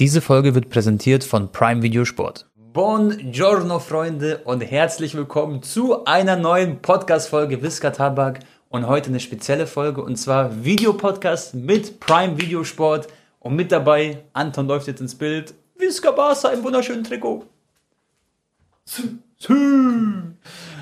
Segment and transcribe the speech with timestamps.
[0.00, 2.50] Diese Folge wird präsentiert von Prime Video Sport.
[2.56, 8.40] Buongiorno, Freunde, und herzlich willkommen zu einer neuen Podcast-Folge Visca Tabak.
[8.68, 13.06] Und heute eine spezielle Folge, und zwar Videopodcast mit Prime Video Sport.
[13.38, 17.44] Und mit dabei, Anton läuft jetzt ins Bild, Visca Barca im wunderschönen Trikot.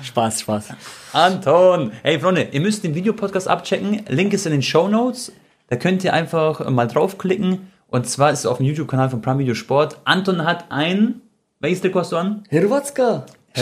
[0.01, 0.69] Spaß, Spaß.
[1.11, 4.01] Anton, hey Freunde, ihr müsst den Videopodcast abchecken.
[4.07, 5.31] Link ist in den Show Notes.
[5.67, 7.71] Da könnt ihr einfach mal draufklicken.
[7.93, 9.99] Und zwar ist es auf dem YouTube-Kanal von Prime Video Sport.
[10.03, 11.21] Anton hat ein,
[11.59, 12.43] welches Trikot hast du an?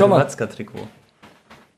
[0.07, 0.21] Mal.
[0.21, 0.87] Hrvatska-Trikot.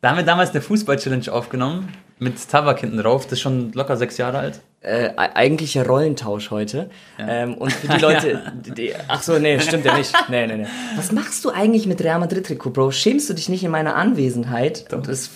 [0.02, 1.92] Da haben wir damals eine Fußball-Challenge aufgenommen.
[2.20, 3.24] Mit Tabak hinten drauf.
[3.24, 4.62] Das ist schon locker sechs Jahre alt.
[4.84, 6.90] Äh, eigentlicher Rollentausch heute.
[7.18, 8.42] Ähm, und für die Leute,
[8.78, 10.14] die, ach so, nee, stimmt ja nicht.
[10.28, 10.66] Nee, nee, nee.
[10.98, 12.92] Was machst du eigentlich mit Real Madrid Trikot, Bro?
[12.92, 15.30] Schämst du dich nicht in meiner Anwesenheit, das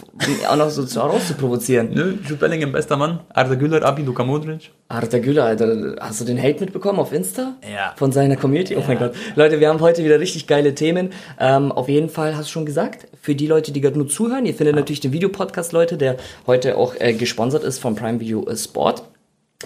[0.49, 1.91] auch noch so zu rauszuprovozieren?
[1.93, 3.21] Nö, Jude Bellingham, bester Mann.
[3.29, 4.71] Arda Güler, Abi, Luka Modric.
[4.89, 7.55] Arda Güler, Alter, hast du den Hate mitbekommen auf Insta?
[7.63, 7.93] Ja.
[7.95, 8.75] Von seiner Community?
[8.75, 9.15] Oh mein Gott.
[9.35, 11.11] Leute, wir haben heute wieder richtig geile Themen.
[11.39, 14.45] Ähm, auf jeden Fall, hast du schon gesagt, für die Leute, die gerade nur zuhören,
[14.45, 16.17] ihr findet natürlich den Videopodcast, Leute, der
[16.47, 19.03] heute auch äh, gesponsert ist von Prime Video Sport.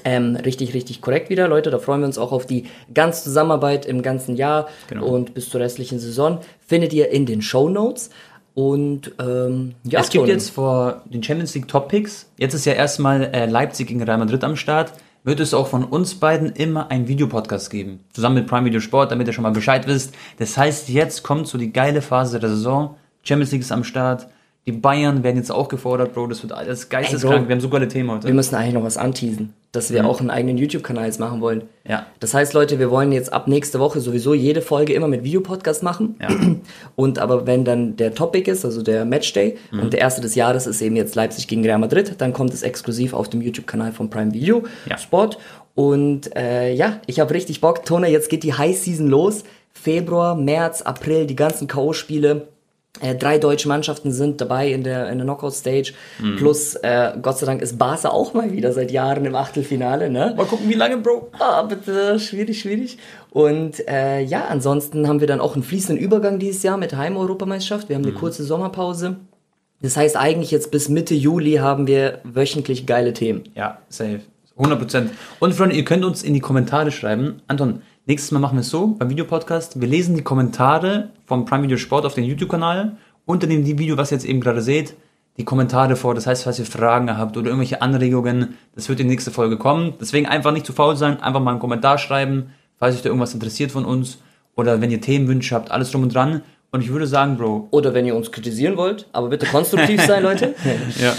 [0.05, 1.69] Ähm, richtig, richtig korrekt wieder, Leute.
[1.69, 5.05] Da freuen wir uns auch auf die ganze Zusammenarbeit im ganzen Jahr Genau.
[5.05, 6.39] und bis zur restlichen Saison.
[6.65, 8.09] Findet ihr in den Show Notes.
[8.53, 12.73] Und ähm, ja, es gibt jetzt vor den Champions League Top Picks, jetzt ist ja
[12.73, 14.91] erstmal äh, Leipzig gegen Real Madrid am Start,
[15.23, 18.01] wird es auch von uns beiden immer einen Videopodcast geben.
[18.11, 20.13] Zusammen mit Prime Video Sport, damit ihr schon mal Bescheid wisst.
[20.37, 22.95] Das heißt, jetzt kommt so die geile Phase der Saison.
[23.23, 24.27] Champions League ist am Start.
[24.67, 26.27] Die Bayern werden jetzt auch gefordert, Bro.
[26.27, 27.43] Das wird alles geisteskrank.
[27.43, 28.27] Ey, wir haben so geile Themen heute.
[28.27, 31.63] Wir müssen eigentlich noch was anteasen, dass wir auch einen eigenen YouTube-Kanal jetzt machen wollen.
[31.83, 32.05] Ja.
[32.19, 35.81] Das heißt, Leute, wir wollen jetzt ab nächste Woche sowieso jede Folge immer mit Videopodcast
[35.81, 36.15] machen.
[36.21, 36.27] Ja.
[36.95, 39.79] Und aber wenn dann der Topic ist, also der Matchday, Mhm.
[39.79, 42.61] und der erste des Jahres ist eben jetzt Leipzig gegen Real Madrid, dann kommt es
[42.61, 44.97] exklusiv auf dem YouTube-Kanal von Prime Video Ja.
[44.99, 45.39] Sport.
[45.73, 47.83] Und äh, ja, ich habe richtig Bock.
[47.85, 49.43] Tone, jetzt geht die High Season los.
[49.73, 52.41] Februar, März, April, die ganzen K.O.-Spiele.
[52.99, 55.93] Äh, drei deutsche Mannschaften sind dabei in der, in der Knockout-Stage.
[56.19, 56.35] Mhm.
[56.35, 60.09] Plus, äh, Gott sei Dank ist Barca auch mal wieder seit Jahren im Achtelfinale.
[60.09, 60.33] Ne?
[60.35, 61.29] Mal gucken, wie lange, Bro.
[61.39, 62.97] Ah, bitte, schwierig, schwierig.
[63.31, 67.87] Und äh, ja, ansonsten haben wir dann auch einen fließenden Übergang dieses Jahr mit Heim-Europameisterschaft.
[67.89, 68.09] Wir haben Mhm.
[68.09, 69.15] eine kurze Sommerpause.
[69.81, 73.43] Das heißt, eigentlich jetzt bis Mitte Juli haben wir wöchentlich geile Themen.
[73.55, 74.19] Ja, safe.
[74.57, 75.09] 100%.
[75.39, 77.41] Und Freunde, ihr könnt uns in die Kommentare schreiben.
[77.47, 79.79] Anton, nächstes Mal machen wir es so beim Videopodcast.
[79.79, 82.97] Wir lesen die Kommentare vom Prime Video Sport auf den YouTube-Kanal.
[83.25, 84.95] Unter dem Video, was ihr jetzt eben gerade seht,
[85.37, 86.13] die Kommentare vor.
[86.13, 89.55] Das heißt, falls ihr Fragen habt oder irgendwelche Anregungen, das wird in die nächste Folge
[89.55, 89.93] kommen.
[90.01, 93.33] Deswegen einfach nicht zu faul sein, einfach mal einen Kommentar schreiben, falls euch da irgendwas
[93.33, 94.17] interessiert von uns.
[94.55, 96.41] Oder wenn ihr Themenwünsche habt, alles drum und dran.
[96.73, 100.21] Und ich würde sagen, Bro, Oder wenn ihr uns kritisieren wollt, aber bitte konstruktiv sein,
[100.21, 100.53] Leute.
[100.99, 101.13] ja.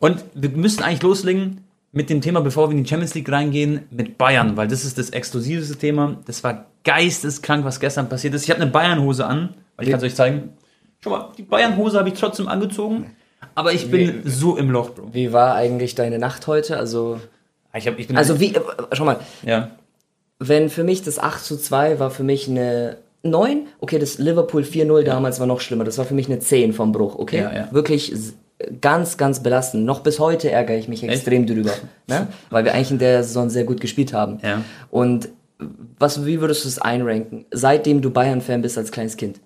[0.00, 3.82] Und wir müssen eigentlich loslegen mit dem Thema, bevor wir in die Champions League reingehen,
[3.90, 6.18] mit Bayern, weil das ist das exklusivste Thema.
[6.26, 8.44] Das war geisteskrank, was gestern passiert ist.
[8.44, 10.50] Ich habe eine Bayern-Hose an, weil ich kann es euch zeigen.
[11.00, 13.14] Schau mal, die Bayern-Hose habe ich trotzdem angezogen,
[13.54, 15.14] aber ich bin so im Loch, Bro.
[15.14, 16.76] Wie war eigentlich deine Nacht heute?
[16.76, 17.20] Also,
[17.74, 18.60] Ich, hab, ich bin also wie, äh,
[18.92, 19.70] schau mal, ja.
[20.38, 24.62] wenn für mich das 8 zu 2 war für mich eine 9, okay, das Liverpool
[24.62, 25.84] 4-0 damals war noch schlimmer.
[25.84, 27.40] Das war für mich eine 10 vom Bruch, okay?
[27.40, 27.68] Ja, ja.
[27.72, 28.14] Wirklich
[28.80, 29.84] ganz, ganz belastend.
[29.84, 31.72] Noch bis heute ärgere ich mich extrem drüber,
[32.06, 32.28] ne?
[32.50, 34.38] Weil wir eigentlich in der Saison sehr gut gespielt haben.
[34.42, 34.62] Ja.
[34.90, 35.28] Und
[35.98, 39.40] was, wie würdest du es einranken, seitdem du Bayern-Fan bist als kleines Kind?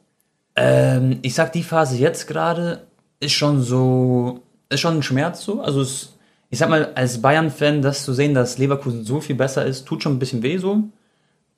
[0.57, 2.83] Ähm, ich sag, die Phase jetzt gerade
[3.21, 5.61] ist schon so, ist schon ein Schmerz so.
[5.63, 6.15] Also es,
[6.51, 10.03] ich sag mal, als Bayern-Fan, das zu sehen, dass Leverkusen so viel besser ist, tut
[10.03, 10.85] schon ein bisschen weh so.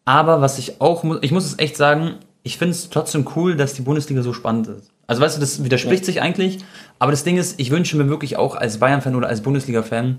[0.04, 3.74] Aber was ich auch, ich muss es echt sagen, ich finde es trotzdem cool, dass
[3.74, 4.94] die Bundesliga so spannend ist.
[5.06, 6.59] Also weißt du, das widerspricht sich eigentlich.
[6.98, 10.18] Aber das Ding ist, ich wünsche mir wirklich auch als Bayern-Fan oder als Bundesliga-Fan,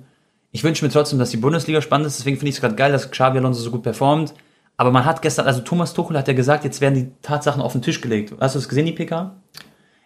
[0.55, 2.17] ich wünsche mir trotzdem, dass die Bundesliga spannend ist.
[2.17, 4.33] Deswegen finde ich es gerade geil, dass Xabi Alonso so gut performt.
[4.77, 7.73] Aber man hat gestern, also Thomas Tuchel hat ja gesagt, jetzt werden die Tatsachen auf
[7.73, 8.33] den Tisch gelegt.
[8.39, 9.35] Hast du das gesehen, die PK?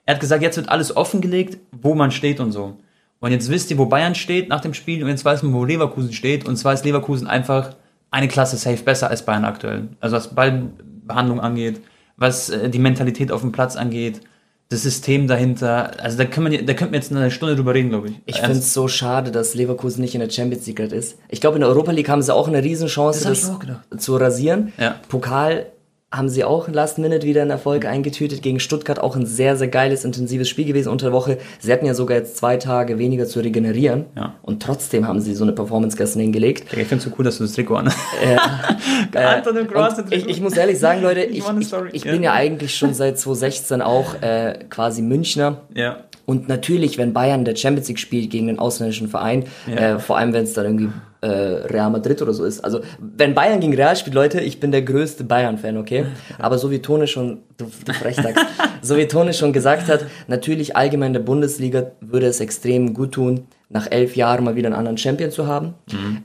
[0.08, 2.78] Er hat gesagt, jetzt wird alles offengelegt, wo man steht und so.
[3.20, 5.66] Und jetzt wisst ihr, wo Bayern steht nach dem Spiel und jetzt weiß man, wo
[5.66, 6.48] Leverkusen steht.
[6.48, 7.76] Und zwar ist Leverkusen einfach
[8.10, 9.90] eine Klasse safe besser als Bayern aktuell.
[10.00, 11.80] Also was Ballbehandlung angeht,
[12.18, 14.22] was äh, die Mentalität auf dem Platz angeht,
[14.70, 16.00] das System dahinter.
[16.00, 18.14] Also da kann man, da könnten wir jetzt eine Stunde drüber reden, glaube ich.
[18.28, 21.18] Ich finde es so schade, dass Leverkusen nicht in der Champions League ist.
[21.28, 23.52] Ich glaube, in der Europa League haben sie auch eine Riesenchance, Das
[23.90, 24.72] das, zu rasieren.
[24.78, 24.96] Ja.
[25.10, 25.66] Pokal
[26.12, 28.42] haben sie auch Last Minute wieder einen Erfolg eingetütet.
[28.42, 31.38] Gegen Stuttgart auch ein sehr, sehr geiles, intensives Spiel gewesen unter der Woche.
[31.60, 34.06] Sie hatten ja sogar jetzt zwei Tage weniger zu regenerieren.
[34.16, 34.34] Ja.
[34.42, 36.64] Und trotzdem haben sie so eine Performance gestern hingelegt.
[36.72, 37.94] Ich finde es so cool, dass du das Trikot an.
[38.24, 42.12] Äh, und Kroatien ich, ich muss ehrlich sagen, Leute, ich, ich, ich Ja.
[42.12, 45.62] bin ja eigentlich schon seit 2016 auch äh, quasi Münchner.
[45.76, 45.98] ja.
[46.26, 50.32] Und natürlich, wenn Bayern der Champions League spielt gegen einen ausländischen Verein, äh, vor allem
[50.32, 50.90] wenn es dann irgendwie
[51.22, 52.62] äh, Real Madrid oder so ist.
[52.64, 56.06] Also wenn Bayern gegen Real spielt, Leute, ich bin der größte Bayern-Fan, okay?
[56.40, 58.42] Aber so wie Tone schon, du, du Frechdachs,
[58.82, 63.48] so wie Tone schon gesagt hat, natürlich allgemein der Bundesliga würde es extrem gut tun,
[63.72, 65.76] nach elf Jahren mal wieder einen anderen Champion zu haben.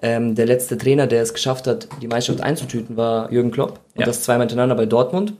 [0.00, 3.80] Ähm, der letzte Trainer, der es geschafft hat, die Meisterschaft einzutüten, war Jürgen Klopp.
[3.94, 4.06] Und Ja.
[4.06, 5.34] das zweimal hintereinander bei Dortmund.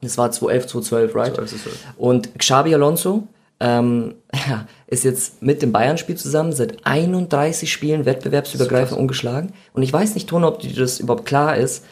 [0.00, 1.34] Das war 2011, 2012, right?
[1.34, 1.94] 2012, 2012.
[1.98, 3.24] Und Xabi Alonso
[3.62, 4.14] ähm,
[4.48, 9.52] ja, ist jetzt mit dem Bayern-Spiel zusammen seit 31 Spielen wettbewerbsübergreifend ungeschlagen.
[9.72, 11.84] Und ich weiß nicht, Tone, ob dir das überhaupt klar ist.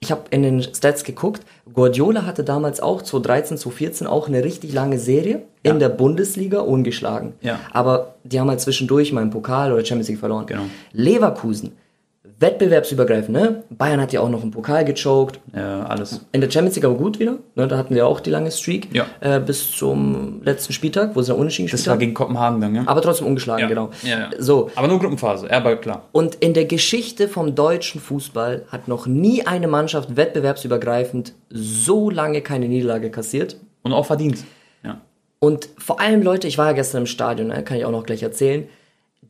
[0.00, 1.42] Ich habe in den Stats geguckt.
[1.72, 7.32] Guardiola hatte damals auch 2013, 2014 auch eine richtig lange Serie in der Bundesliga ungeschlagen.
[7.40, 7.58] Ja.
[7.72, 10.44] Aber die haben halt zwischendurch mal im Pokal oder Champions League verloren.
[10.44, 10.64] Genau.
[10.92, 11.72] Leverkusen,
[12.40, 13.64] wettbewerbsübergreifend, ne?
[13.70, 15.40] Bayern hat ja auch noch im Pokal gechoked.
[15.54, 16.26] Ja, alles.
[16.32, 17.38] In der Champions League aber gut wieder.
[17.54, 18.88] Ne, da hatten wir auch die lange Streak.
[18.92, 19.06] Ja.
[19.20, 22.00] Äh, bis zum letzten Spieltag, wo sie dann unentschieden Das gespielt war haben.
[22.00, 22.82] gegen Kopenhagen dann, ja?
[22.86, 23.68] Aber trotzdem ungeschlagen, ja.
[23.68, 23.90] genau.
[24.02, 24.30] Ja, ja.
[24.38, 24.70] So.
[24.74, 26.08] Aber nur Gruppenphase, ja, aber klar.
[26.12, 32.40] Und in der Geschichte vom deutschen Fußball hat noch nie eine Mannschaft wettbewerbsübergreifend so lange
[32.42, 33.56] keine Niederlage kassiert.
[33.82, 34.38] Und auch verdient.
[34.82, 35.00] Ja.
[35.38, 38.04] Und vor allem, Leute, ich war ja gestern im Stadion, ne, kann ich auch noch
[38.04, 38.66] gleich erzählen,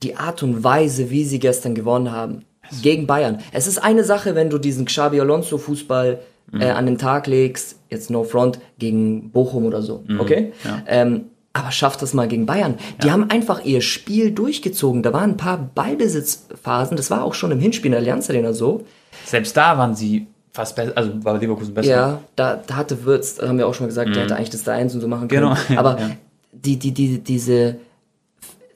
[0.02, 2.44] die Art und Weise, wie sie gestern gewonnen haben
[2.82, 3.38] gegen Bayern.
[3.52, 6.20] Es ist eine Sache, wenn du diesen Xabi Alonso Fußball
[6.52, 6.61] Mhm.
[6.61, 10.20] äh, an den Tag legst, jetzt no front, gegen Bochum oder so, Mhm.
[10.20, 10.52] okay?
[10.87, 11.25] Ähm,
[11.55, 12.75] aber schaff das mal gegen Bayern.
[13.02, 15.02] Die haben einfach ihr Spiel durchgezogen.
[15.02, 18.52] Da waren ein paar Ballbesitzphasen, das war auch schon im Hinspiel in der Allianz Arena
[18.52, 18.82] so.
[19.25, 21.90] Selbst da waren sie fast besser, also war Leverkusen besser.
[21.90, 24.50] Ja, da, da hatte Würz, da haben wir auch schon mal gesagt, der hätte eigentlich
[24.50, 25.49] das 3-1 und so machen können.
[25.50, 25.56] Mhm.
[25.69, 26.11] Genau, Aber ja.
[26.52, 27.76] die, die, die, diese,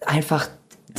[0.06, 0.48] einfach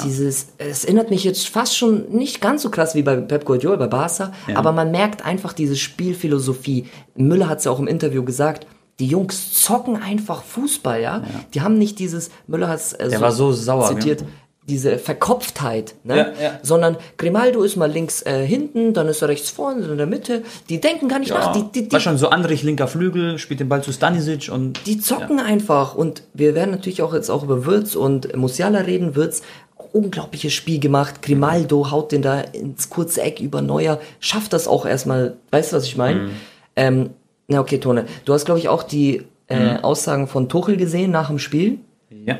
[0.03, 3.77] dieses, es erinnert mich jetzt fast schon nicht ganz so krass wie bei Pep Guardiola,
[3.77, 6.87] bei Barca, aber man merkt einfach diese Spielphilosophie.
[7.15, 8.65] Müller hat es ja auch im Interview gesagt,
[8.99, 11.23] die Jungs zocken einfach Fußball, ja?
[11.53, 14.27] Die haben nicht dieses, Müller hat es äh, war so sauer, zitiert, ja.
[14.67, 16.17] diese Verkopftheit, ne?
[16.17, 16.59] Ja, ja.
[16.63, 20.05] sondern Grimaldo ist mal links äh, hinten, dann ist er rechts vorne, dann in der
[20.05, 20.43] Mitte.
[20.67, 23.61] Die denken gar nicht nach, die, die, war die, schon so Andrich linker Flügel, spielt
[23.61, 25.95] den Ball zu Stanisic und die zocken einfach.
[25.95, 29.15] Und wir werden natürlich auch jetzt auch über Würz und Musiala reden.
[29.15, 29.43] Würz,
[29.93, 31.21] unglaubliches Spiel gemacht.
[31.21, 35.37] Grimaldo haut den da ins kurze Eck über Neuer, schafft das auch erstmal.
[35.51, 36.19] Weißt du, was ich meine?
[36.21, 36.29] Mhm.
[36.75, 37.09] Ähm,
[37.47, 39.83] na okay, Tone, du hast, glaube ich, auch die äh, Mhm.
[39.83, 41.79] Aussagen von Tuchel gesehen nach dem Spiel.
[42.25, 42.37] ja.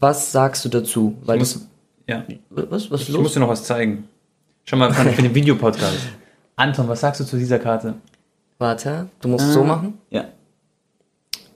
[0.00, 1.16] Was sagst du dazu?
[1.24, 1.68] Weil Ich das, muss,
[2.08, 2.24] ja.
[2.50, 3.22] was, was ist Ich los?
[3.22, 4.08] muss dir noch was zeigen.
[4.64, 5.98] Schau mal für den Videopodcast.
[6.56, 7.94] Anton, was sagst du zu dieser Karte?
[8.58, 9.98] Warte, du musst so machen.
[10.10, 10.24] Ja.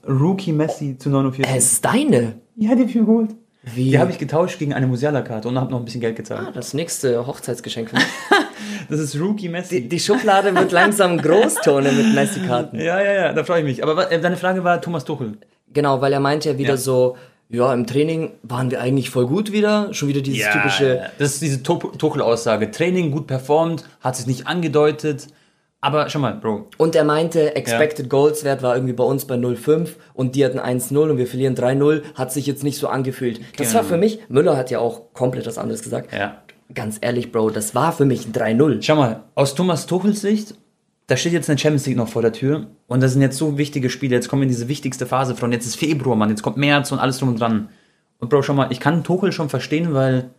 [0.07, 1.53] Rookie Messi zu 49.
[1.55, 2.35] Es ist deine.
[2.55, 3.35] ja, die hab ich mir geholt.
[3.75, 3.91] Wie?
[3.91, 6.47] Die habe ich getauscht gegen eine Musiala-Karte und habe noch ein bisschen Geld gezahlt.
[6.47, 8.05] Ah, das nächste Hochzeitsgeschenk für mich.
[8.89, 9.81] Das ist Rookie Messi.
[9.81, 12.79] Die, die Schublade wird langsam Großtone mit Messi-Karten.
[12.79, 13.83] ja, ja, ja, da freue ich mich.
[13.83, 15.33] Aber äh, deine Frage war Thomas Tuchel.
[15.73, 16.77] Genau, weil er meinte ja wieder Ja.
[16.77, 17.15] so,
[17.49, 19.93] ja, im Training waren wir eigentlich voll gut wieder.
[19.93, 22.71] Schon wieder dieses typische, Das ist diese Tu- Tuchel-Aussage.
[22.71, 25.27] Training gut performt, hat sich nicht angedeutet.
[25.81, 26.67] Aber schau mal, Bro.
[26.77, 30.59] Und er meinte, Expected Goals Wert war irgendwie bei uns bei 0,5 und die hatten
[30.59, 32.01] 1,0 und wir verlieren 3,0.
[32.15, 33.39] Hat sich jetzt nicht so angefühlt.
[33.57, 33.93] Das war Genau.
[33.93, 36.11] für mich, Müller hat ja auch komplett was anderes gesagt.
[36.13, 36.41] Ja.
[36.73, 38.81] Ganz ehrlich, Bro, das war für mich ein 3-0.
[38.81, 40.53] Schau mal, aus Thomas Tuchels Sicht,
[41.07, 43.57] da steht jetzt eine Champions League noch vor der Tür und das sind jetzt so
[43.57, 44.15] wichtige Spiele.
[44.15, 46.91] Jetzt kommen wir in diese wichtigste Phase von, jetzt ist Februar, Mann, jetzt kommt März
[46.91, 47.69] und alles drum und dran.
[48.19, 50.29] Und Bro, schau mal, ich kann Tuchel schon verstehen, weil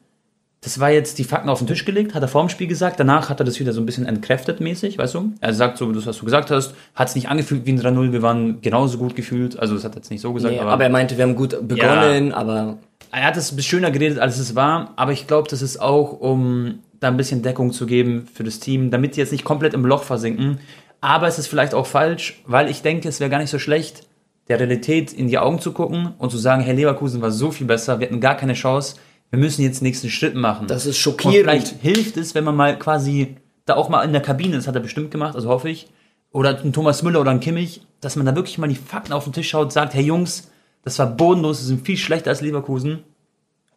[0.62, 3.00] das war jetzt die Fakten auf den Tisch gelegt, hat er vor dem Spiel gesagt.
[3.00, 5.32] Danach hat er das wieder so ein bisschen entkräftet mäßig, weißt du?
[5.40, 8.12] Er sagt so, das, was du gesagt hast, hat es nicht angefühlt wie ein 3-0,
[8.12, 9.58] wir waren genauso gut gefühlt.
[9.58, 11.56] Also, das hat er jetzt nicht so gesagt, Nee, aber, er meinte, wir haben gut
[11.66, 12.76] begonnen, aber
[13.10, 15.80] er hat es ein bisschen schöner geredet, als es war, aber ich glaube, das ist
[15.80, 19.44] auch, um da ein bisschen Deckung zu geben für das Team, damit die jetzt nicht
[19.44, 20.58] komplett im Loch versinken.
[21.00, 24.06] Aber es ist vielleicht auch falsch, weil ich denke, es wäre gar nicht so schlecht,
[24.48, 27.66] der Realität in die Augen zu gucken und zu sagen, hey, Leverkusen war so viel
[27.66, 28.96] besser, wir hatten gar keine Chance,
[29.30, 30.66] wir müssen jetzt den nächsten Schritt machen.
[30.66, 31.36] Das ist Und schockierend.
[31.50, 34.74] vielleicht hilft es, wenn man mal quasi da auch mal in der Kabine, das hat
[34.74, 35.88] er bestimmt gemacht, also hoffe ich,
[36.32, 39.24] oder ein Thomas Müller oder ein Kimmich, dass man da wirklich mal die Fakten auf
[39.24, 40.50] den Tisch schaut, sagt, hey Jungs,
[40.82, 43.00] das war bodenlos, wir sind viel schlechter als Leverkusen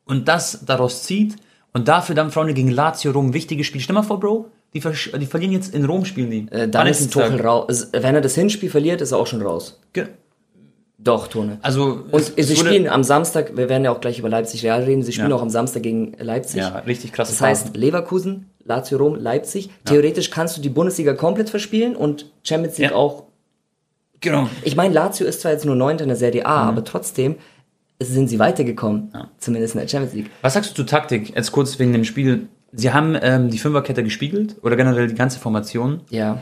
[0.05, 1.36] und das daraus zieht
[1.74, 3.83] und dafür dann Freunde gegen Lazio Rom wichtige Spiele.
[3.83, 6.48] Stell mal vor, Bro, die, versch- die verlieren jetzt in Rom spielen die.
[6.51, 7.12] äh, dann ist ein.
[7.12, 7.89] Tuchel raus.
[7.91, 9.79] Wenn er das Hinspiel verliert, ist er auch schon raus.
[9.93, 10.07] Ge-
[11.03, 11.57] Doch, Tone.
[11.62, 15.03] Also Und sie spielen am Samstag, wir werden ja auch gleich über Leipzig Real reden,
[15.03, 15.36] sie spielen Ja.
[15.36, 16.62] auch am Samstag gegen Leipzig.
[16.62, 17.29] ja richtig krass.
[17.29, 19.69] Das heißt, Leverkusen, Lazio Rom, Leipzig.
[19.86, 22.95] Theoretisch kannst du die Bundesliga komplett verspielen und Champions League Ja.
[22.95, 23.24] auch
[24.22, 24.48] Genau.
[24.63, 27.36] Ich meine, Lazio ist zwar jetzt nur Neunter in der Serie A, aber trotzdem
[28.01, 29.12] sind sie weitergekommen.
[29.38, 30.29] Zumindest in der Champions League.
[30.41, 31.36] Was sagst du zu Taktik?
[31.36, 32.48] Jetzt kurz wegen dem Spiel.
[32.72, 36.01] Sie haben ähm, die Fünferkette gespiegelt oder generell die ganze Formation.
[36.10, 36.41] Ja.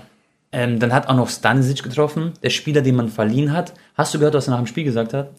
[0.52, 3.74] Ähm, dann hat auch noch Stanisic getroffen, der Spieler, den man verliehen hat.
[3.96, 5.32] Hast du gehört, was er nach dem Spiel gesagt hat?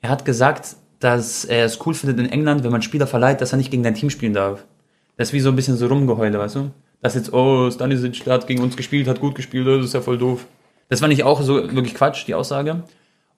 [0.00, 3.52] Er hat gesagt, dass er es cool findet in England, wenn man Spieler verleiht, dass
[3.52, 4.64] er nicht gegen dein Team spielen darf.
[5.16, 6.70] Das ist wie so ein bisschen so rumgeheule, weißt du?
[7.00, 10.18] Dass jetzt, oh, Stanisic, hat gegen uns gespielt, hat gut gespielt, das ist ja voll
[10.18, 10.46] doof.
[10.88, 12.82] Das fand ich auch so wirklich Quatsch, die Aussage.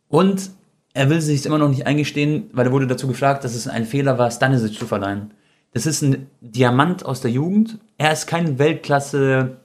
[0.09, 0.51] Und
[0.95, 3.85] er will sich immer noch nicht eingestehen, weil er wurde dazu gefragt, dass es ein
[3.85, 5.33] Fehler war, Stanisic zu verleihen.
[5.73, 7.79] Das ist ein Diamant aus der Jugend.
[7.99, 9.59] Er ist kein Weltklasse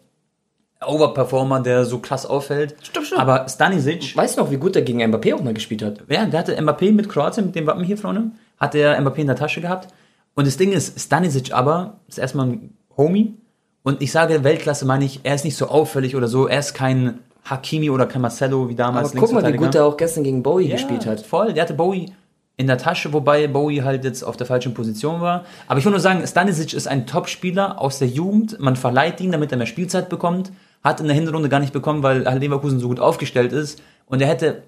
[0.85, 2.75] Overperformer, der so krass auffällt.
[2.81, 3.17] Stimmt schon.
[3.17, 6.01] Aber Stanisic, Weißt du noch, wie gut er gegen Mbappé auch mal gespielt hat?
[6.09, 9.27] ja, der hatte Mbappé mit Kroatien, mit dem Wappen hier vorne, hat er Mbappé in
[9.27, 9.89] der Tasche gehabt.
[10.33, 13.35] Und das Ding ist, Stanisic aber ist erstmal ein Homie.
[13.83, 16.47] Und ich sage Weltklasse meine ich, er ist nicht so auffällig oder so.
[16.47, 19.11] Er ist kein Hakimi oder kein Marcelo wie damals.
[19.11, 21.21] Aber guck mal, wie gut er auch gestern gegen Bowie Ja, gespielt hat.
[21.21, 22.11] Voll, der hatte Bowie
[22.57, 25.45] in der Tasche, wobei Bowie halt jetzt auf der falschen Position war.
[25.67, 28.59] Aber ich will nur sagen, Stanisic ist ein Top-Spieler aus der Jugend.
[28.59, 30.51] Man verleiht ihn, damit er mehr Spielzeit bekommt.
[30.83, 33.81] Hat in der Hinrunde gar nicht bekommen, weil Leverkusen so gut aufgestellt ist.
[34.07, 34.63] Und er hätte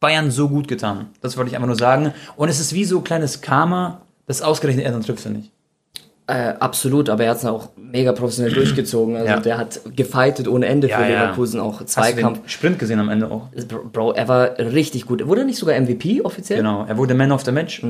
[0.00, 1.08] Bayern so gut getan.
[1.20, 2.12] Das wollte ich einfach nur sagen.
[2.36, 5.50] Und es ist wie so kleines Karma, das ausgerechnet er dann trifft, finde ich.
[6.30, 9.16] Äh, absolut, aber er hat es auch mega professionell durchgezogen.
[9.16, 9.40] Also Ja.
[9.40, 11.22] der hat gefightet ohne Ende für Ja, ja.
[11.22, 12.40] Leverkusen, auch Hast du Zweikampf.
[12.46, 13.48] Sprint gesehen am Ende auch?
[13.66, 15.26] Bro, Bro, er war richtig gut.
[15.26, 16.58] Wurde er nicht sogar MVP offiziell?
[16.58, 17.82] Genau, er wurde Man of the Match.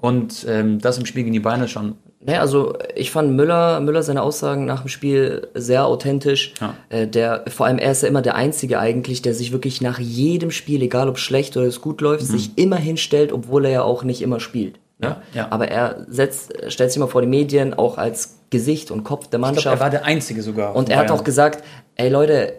[0.00, 1.94] Und ähm, das im Spiel gegen die Bayern ist schon
[2.26, 6.54] Ne, also ich fand Müller, Müller seine Aussagen nach dem Spiel sehr authentisch.
[6.58, 6.74] Ja.
[6.88, 9.98] Äh, der, vor allem er ist ja immer der Einzige eigentlich, der sich wirklich nach
[9.98, 13.82] jedem Spiel, egal ob schlecht oder es gut läuft, sich immer hinstellt, obwohl er ja
[13.82, 14.76] auch nicht immer spielt.
[14.98, 15.08] Ne?
[15.10, 15.14] Mhm.
[15.34, 15.46] Ja, ja.
[15.50, 19.38] Aber er setzt, stellt sich immer vor die Medien, auch als Gesicht und Kopf der
[19.38, 19.64] Mannschaft.
[19.64, 20.74] glaube, er war der Einzige sogar.
[20.74, 21.20] Und er hat Bayern.
[21.20, 21.62] auch gesagt,
[21.96, 22.54] ey Leute,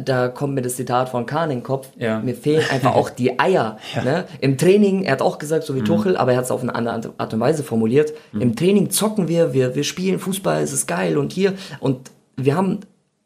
[0.00, 1.88] da kommt mir das Zitat von Kahn in den Kopf.
[1.98, 2.20] Ja.
[2.20, 3.78] Mir fehlen einfach auch die Eier.
[4.04, 4.24] Ne?
[4.40, 5.84] Im Training, er hat auch gesagt, so wie Mhm.
[5.86, 8.12] Tuchel, aber er hat es auf eine andere Art und Weise formuliert.
[8.32, 11.54] Im Training zocken wir, wir, wir spielen Fußball, es ist geil und hier.
[11.80, 12.80] Und wir haben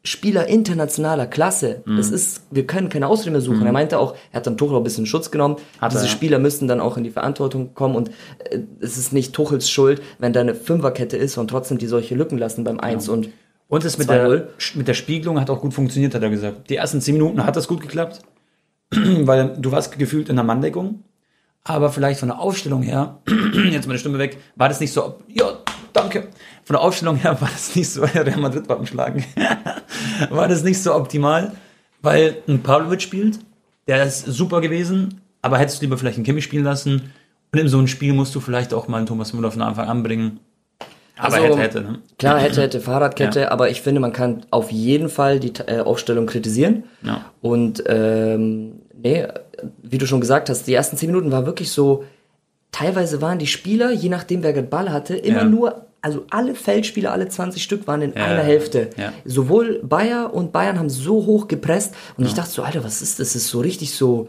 [0.05, 1.81] Spieler internationaler Klasse.
[1.85, 1.97] Mhm.
[1.97, 3.65] Das ist, wir können keine Ausrede mehr suchen.
[3.65, 5.55] Er meinte auch, er hat dann Tuchel auch ein bisschen Schutz genommen.
[5.79, 6.11] Hat er, Diese ja.
[6.11, 8.09] Spieler müssen dann auch in die Verantwortung kommen und
[8.49, 12.15] äh, es ist nicht Tuchels Schuld, wenn da eine Fünferkette ist und trotzdem die solche
[12.15, 13.29] Lücken lassen beim Eins und
[13.67, 14.11] Und das mit 2-0.
[14.11, 16.69] der, mit der Spiegelung hat auch gut funktioniert, hat er gesagt.
[16.69, 18.21] Die ersten zehn Minuten hat das gut geklappt,
[18.91, 21.03] weil du warst gefühlt in der Manndeckung.
[21.63, 23.19] Aber vielleicht von der Aufstellung her,
[23.71, 25.45] jetzt meine Stimme weg, war das nicht so, ja,
[25.93, 26.27] danke.
[26.65, 29.23] Von der Aufstellung her war das nicht so, Real Madrid Wappen schlagen,
[30.29, 31.53] war das nicht so optimal,
[32.01, 33.39] weil ein Pavlovic spielt,
[33.87, 37.13] der ist super gewesen, aber hättest du lieber vielleicht einen Kimmich spielen lassen.
[37.51, 39.87] Und in so einem Spiel musst du vielleicht auch mal einen Thomas Müller von Anfang
[39.87, 40.39] an bringen.
[41.17, 41.99] Aber Also, hätte, hätte, ne?
[42.17, 43.51] Klar, hätte, hätte, Fahrradkette, Ja.
[43.51, 46.83] aber ich finde, man kann auf jeden Fall die äh, Aufstellung kritisieren.
[47.03, 47.25] Ja.
[47.41, 49.27] Und ähm, nee,
[49.81, 52.03] wie du schon gesagt hast, die ersten zehn Minuten war wirklich so,
[52.71, 55.45] teilweise waren die Spieler, je nachdem wer den Ball hatte, immer Ja.
[55.45, 58.89] nur, also alle Feldspieler, alle 20 Stück waren in einer Hälfte.
[59.23, 63.19] Sowohl Bayer und Bayern haben so hoch gepresst und ich dachte so, Alter, was ist
[63.19, 63.33] das?
[63.33, 64.27] Das ist so richtig so,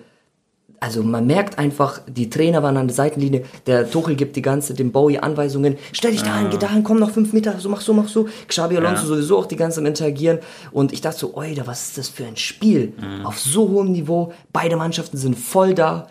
[0.85, 4.75] also man merkt einfach, die Trainer waren an der Seitenlinie, der Tuchel gibt die ganze,
[4.75, 7.95] dem Bowie Anweisungen, stell dich dahin, geh dahin, komm noch fünf Meter, so mach so,
[7.95, 8.29] mach so.
[8.49, 9.09] Xabi Alonso Ja.
[9.09, 10.41] sowieso auch die ganze am Interagieren
[10.73, 12.93] und ich dachte so, Alter, was ist das für ein Spiel?
[13.25, 16.09] Auf so hohem Niveau, beide Mannschaften sind voll da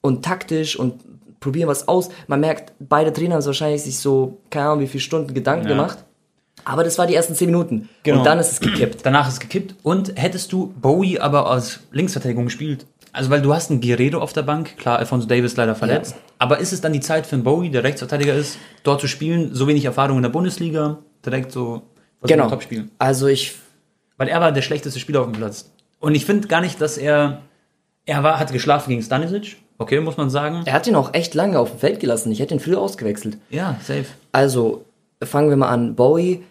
[0.00, 0.94] und taktisch und
[1.40, 2.08] probieren was aus.
[2.28, 5.64] Man merkt, beide Trainer haben sich wahrscheinlich sich so, keine Ahnung, wie viele Stunden Gedanken
[5.68, 5.74] Ja.
[5.74, 5.98] gemacht.
[6.66, 7.90] Aber das war die ersten zehn Minuten.
[8.04, 8.18] Genau.
[8.18, 9.00] Und dann ist es gekippt.
[9.04, 9.74] Danach ist es gekippt.
[9.82, 12.86] Und hättest du Bowie aber aus Linksverteidigung gespielt?
[13.14, 16.16] Also, weil du hast einen Guerrero auf der Bank, klar, Alfonso Davis leider verletzt.
[16.38, 19.54] Aber ist es dann die Zeit für einen Bowie, der Rechtsverteidiger ist, dort zu spielen?
[19.54, 21.82] So wenig Erfahrung in der Bundesliga, direkt so
[22.24, 22.48] Genau.
[22.50, 22.90] top spielen.
[22.98, 23.54] Also ich
[24.16, 25.70] Weil er war der schlechteste Spieler auf dem Platz.
[26.00, 27.40] Und ich finde gar nicht, dass er.
[28.06, 29.56] Er war, hat geschlafen gegen Stanisic.
[29.78, 30.62] Okay, muss man sagen.
[30.66, 32.30] Er hat ihn auch echt lange auf dem Feld gelassen.
[32.32, 33.38] Ich hätte ihn früher ausgewechselt.
[33.50, 34.04] Ja, safe.
[34.32, 34.84] Also,
[35.22, 35.94] fangen wir mal an.
[35.96, 36.44] Bowie,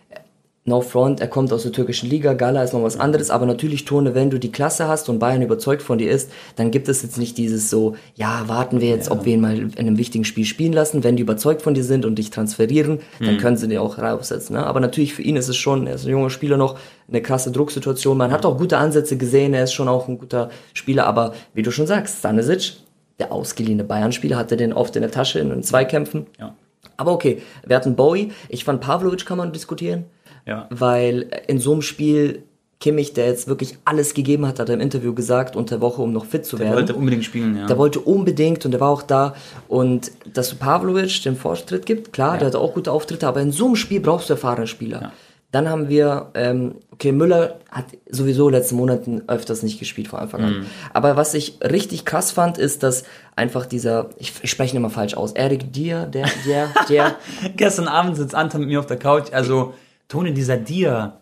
[0.65, 3.84] no front, er kommt aus der türkischen Liga, Gala ist noch was anderes, aber natürlich,
[3.84, 7.01] Tone, wenn du die Klasse hast und Bayern überzeugt von dir ist, dann gibt es
[7.03, 10.24] jetzt nicht dieses so, ja, warten wir jetzt, ob wir ihn mal in einem wichtigen
[10.24, 11.03] Spiel spielen lassen.
[11.03, 14.55] Wenn die überzeugt von dir sind und dich transferieren, dann können sie dir auch raussetzen.
[14.55, 14.65] Ne?
[14.65, 16.79] Aber natürlich für ihn ist es schon, er ist ein junger Spieler noch,
[17.10, 18.17] eine krasse Drucksituation.
[18.17, 21.62] Man hat auch gute Ansätze gesehen, er ist schon auch ein guter Spieler, aber wie
[21.62, 22.77] du schon sagst, Stanisic,
[23.20, 26.27] der ausgeliehene Bayern-Spieler, hatte den oft in der Tasche in den Zweikämpfen.
[26.39, 26.55] Ja.
[26.98, 28.32] Aber okay, wir hatten Bowie.
[28.50, 30.05] Ich fand Pavlovic kann man diskutieren,
[30.45, 30.67] Ja.
[30.69, 32.43] weil in so einem Spiel
[32.79, 36.01] Kimmich, der jetzt wirklich alles gegeben hat, hat er im Interview gesagt, unter der Woche,
[36.01, 36.75] um noch fit zu Er werden.
[36.75, 37.65] wollte unbedingt spielen, ja.
[37.65, 39.35] Der wollte unbedingt und der war auch da.
[39.69, 43.53] Und dass du Pavlovic den Vortritt gibt, klar, der hat auch gute Auftritte, aber in
[43.53, 45.13] so einem Spiel brauchst du erfahrene Spieler.
[45.53, 50.41] Dann haben wir, ähm, okay, Müller hat sowieso letzten Monaten öfters nicht gespielt vor Anfang
[50.43, 50.65] an.
[50.93, 53.05] Aber was ich richtig krass fand, ist, dass
[53.38, 57.15] einfach dieser, ich, ich spreche ihn immer falsch aus, Erik Dier, der, der, der,
[57.55, 59.73] Gestern Abend sitzt Anton mit mir auf der Couch, also
[60.13, 61.20] Toni, dieser Dia.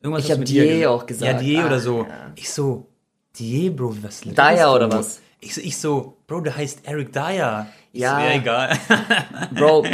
[0.00, 0.88] Irgendwas Ich hast hab du mit Dia Dier gesagt.
[1.02, 1.32] auch gesagt.
[1.32, 1.98] Ja, Dier Ah, oder so.
[2.02, 2.08] ja.
[2.36, 2.86] Ich so,
[3.34, 5.20] Dier, Bro, was redest Dyer oder was?
[5.40, 7.66] Ich so, ich so, Bro, der heißt Eric Dyer.
[7.92, 8.14] Ich Ja.
[8.16, 8.78] So, ja, egal.
[9.56, 9.84] Bro,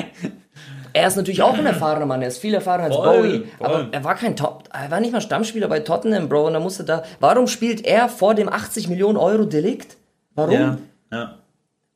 [0.92, 3.66] er ist natürlich auch ein erfahrener Mann, er ist viel erfahrener als Voll, Bowie, voll.
[3.66, 6.60] aber er war kein Top, er war nicht mal Stammspieler bei Tottenham, Bro, und er
[6.60, 9.96] musste da, warum spielt er vor dem 80 Millionen Euro Delikt?
[10.34, 10.52] Warum?
[10.52, 10.78] ja,
[11.10, 11.38] ja.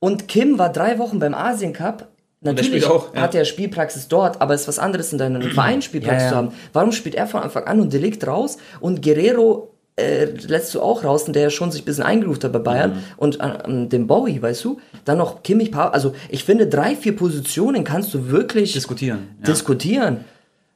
[0.00, 2.08] Und Kim war drei Wochen beim Asien Cup.
[2.40, 3.22] Natürlich auch, ja.
[3.22, 6.36] hat er Spielpraxis dort, aber es ist was anderes in deinem Verein Spielpraxis Ja, zu
[6.36, 6.52] haben.
[6.72, 11.02] Warum spielt er von Anfang an und Delikt raus und Guerrero äh, lässt du auch
[11.02, 12.96] raus, der ja schon sich ein bisschen eingeruft hat bei Bayern Mhm.
[13.16, 14.80] und an, an dem Bowie, weißt du?
[15.04, 19.30] Dann noch Kimmich, Pa- also ich finde drei, vier Positionen kannst du wirklich Diskutieren.
[19.40, 19.46] Ja.
[19.46, 20.24] diskutieren.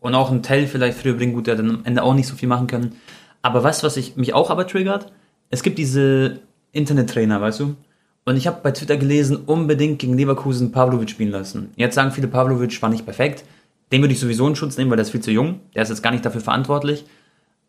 [0.01, 2.35] Und auch ein Tell vielleicht früher bringen, gut, der dann am Ende auch nicht so
[2.35, 2.97] viel machen können.
[3.43, 5.13] Aber was, was ich, mich auch aber triggert,
[5.51, 6.41] es gibt diese
[6.73, 7.77] Internettrainer, weißt du?
[8.25, 11.73] Und ich habe bei Twitter gelesen, unbedingt gegen Leverkusen Pavlovic spielen lassen.
[11.77, 13.45] Jetzt sagen viele, Pavlovic war nicht perfekt.
[13.91, 15.61] Den würde ich sowieso in Schutz nehmen, weil der ist viel zu jung.
[15.75, 17.05] Der ist jetzt gar nicht dafür verantwortlich.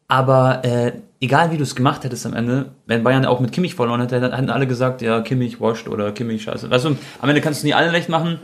[0.07, 3.74] Aber äh, egal wie du es gemacht hättest am Ende, wenn Bayern auch mit Kimmich
[3.74, 6.69] verloren hätte, dann hätten alle gesagt, ja, Kimmich wascht oder Kimmich scheiße.
[6.69, 8.39] Weißt du, am Ende kannst du nie allen recht machen.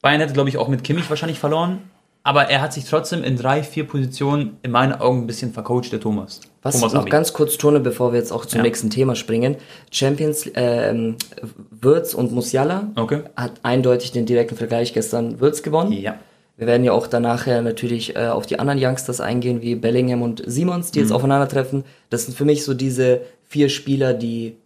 [0.00, 1.78] Bayern hätte, glaube ich, auch mit Kimmich wahrscheinlich verloren.
[2.22, 5.90] Aber er hat sich trotzdem in drei, vier Positionen in meinen Augen ein bisschen vercoacht,
[5.90, 6.40] der Thomas.
[6.62, 7.10] Was Thomas noch Abi.
[7.10, 8.62] ganz kurz tun, bevor wir jetzt auch zum Ja.
[8.64, 9.56] nächsten Thema springen.
[9.90, 11.16] Champions, ähm,
[11.70, 13.22] Würz und Musiala Okay.
[13.36, 15.92] hat eindeutig den direkten Vergleich gestern Würz gewonnen.
[15.92, 16.16] Ja.
[16.58, 20.20] Wir werden ja auch danach ja natürlich äh, auf die anderen Youngsters eingehen, wie Bellingham
[20.20, 21.04] und Simons, die Mhm.
[21.06, 21.84] jetzt aufeinandertreffen.
[22.10, 24.56] Das sind für mich so diese vier Spieler, die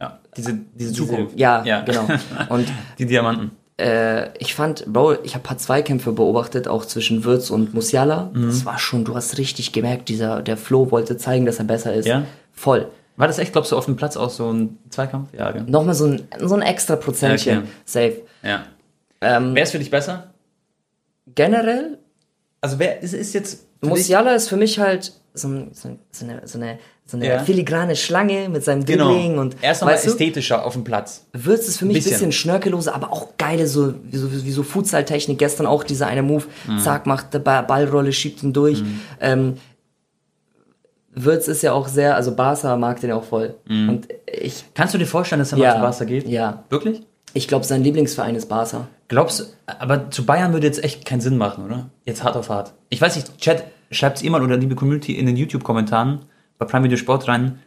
[0.00, 1.36] Ja, diese, diese diese, Zukunft.
[1.38, 2.06] ja, genau.
[2.50, 2.68] Und
[3.00, 3.50] Die Diamanten.
[3.80, 8.30] Äh, ich fand, Bro, ich habe ein paar Zweikämpfe beobachtet, auch zwischen Würz und Musiala.
[8.32, 8.46] Mhm.
[8.48, 11.92] Das war schon, du hast richtig gemerkt, dieser, der Flo wollte zeigen, dass er besser
[11.94, 12.06] ist.
[12.06, 12.24] Ja?
[12.52, 12.88] Voll.
[13.16, 15.28] War das echt, glaubst du, auf dem Platz auch so ein Zweikampf?
[15.36, 15.62] Ja, gell?
[15.66, 17.58] Nochmal so ein, so ein extra Prozentchen.
[17.58, 17.66] Okay.
[17.84, 18.16] Safe.
[18.42, 18.64] Ja.
[19.20, 20.32] Ähm, Wer ist für dich besser?
[21.34, 21.98] generell,
[22.62, 23.66] Also wer ist, ist jetzt.
[23.82, 25.88] Musiala ist für mich halt so, ein- so
[26.24, 26.78] eine, so eine,
[27.10, 27.38] so eine Ja.
[27.40, 29.08] filigrane Schlange mit seinem Genau.
[29.12, 31.26] Dribbling und er ist nochmal ästhetischer auf dem Platz.
[31.32, 32.12] Würz ist für mich ein Bisschen.
[32.12, 35.38] bisschen schnörkelloser, aber auch geile, so, wie so, wie so Futsal-Technik.
[35.38, 36.78] Gestern auch dieser eine Move, Mhm.
[36.78, 38.82] zack, macht der Ba- Ballrolle, schiebt ihn durch.
[39.20, 39.54] Ähm,
[41.12, 43.56] Würz ist ja auch sehr, also Barca mag den ja auch voll.
[43.68, 43.88] Mhm.
[43.88, 45.70] Und ich, Kannst du dir vorstellen, dass er Ja.
[45.70, 46.28] mal zu Barca geht?
[46.28, 46.64] Ja.
[46.70, 47.02] Wirklich?
[47.32, 48.88] ich glaube, sein Lieblingsverein ist Barca.
[49.06, 51.88] Glaubst du, aber zu Bayern würde jetzt echt keinen Sinn machen, oder?
[52.04, 52.72] Jetzt hart auf hart.
[52.88, 56.20] Ich weiß nicht, Chat, schreibt's ihr mal oder liebe Community in den YouTube-Kommentaren
[56.60, 57.58] bei Prime Video Sport rein.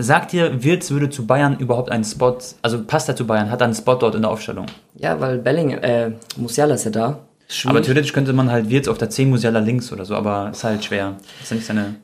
[0.00, 3.60] Sagt ihr, Wirtz würde zu Bayern überhaupt einen Spot, also passt er zu Bayern, hat
[3.60, 4.66] er einen Spot dort in der Aufstellung?
[4.94, 7.18] Ja, weil Belling, äh, Musiala ist ja da.
[7.48, 7.70] Schwierig.
[7.76, 10.64] Aber theoretisch könnte man halt Wirtz auf der 10 Musiala links oder so, aber ist
[10.64, 11.16] halt schwer.
[11.42, 11.96] Ist ja nicht seine.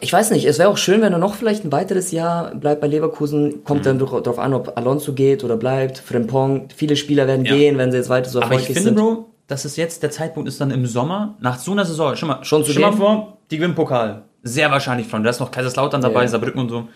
[0.00, 2.80] Ich weiß nicht, es wäre auch schön, wenn er noch vielleicht ein weiteres Jahr bleibt
[2.80, 3.64] bei Leverkusen.
[3.64, 3.84] Kommt Mhm.
[3.84, 5.98] dann darauf an, ob Alonso geht oder bleibt.
[5.98, 7.54] Frimpong, viele Spieler werden Ja.
[7.54, 9.16] gehen, wenn sie jetzt weiter so Aber ich erfolgreich finde, sind.
[9.16, 12.28] Bro, dass es jetzt der Zeitpunkt ist dann im Sommer, nach so einer Saison, schon
[12.28, 12.98] mal, Schon zu schon mal gehen?
[12.98, 14.22] vor, die gewinnen Pokal.
[14.44, 15.24] Sehr wahrscheinlich von.
[15.24, 16.28] Da ist noch Kaiserslautern dabei, Ja.
[16.28, 16.88] Saarbrücken und so.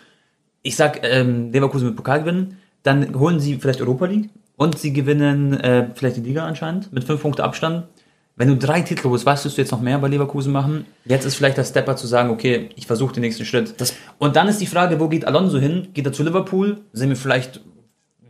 [0.62, 4.92] Ich sag, ähm, Leverkusen mit Pokal gewinnen, dann holen sie vielleicht Europa League und sie
[4.92, 7.84] gewinnen äh, vielleicht die Liga anscheinend mit fünf Punkte Abstand.
[8.36, 10.84] Wenn du drei Titel holst, weißt du, du jetzt noch mehr bei Leverkusen machen.
[11.04, 13.74] Jetzt ist vielleicht der Stepper zu sagen, okay, ich versuche den nächsten Schritt.
[13.80, 15.88] Das- und dann ist die Frage, wo geht Alonso hin?
[15.92, 16.78] Geht er zu Liverpool?
[16.92, 17.60] Sehen wir vielleicht,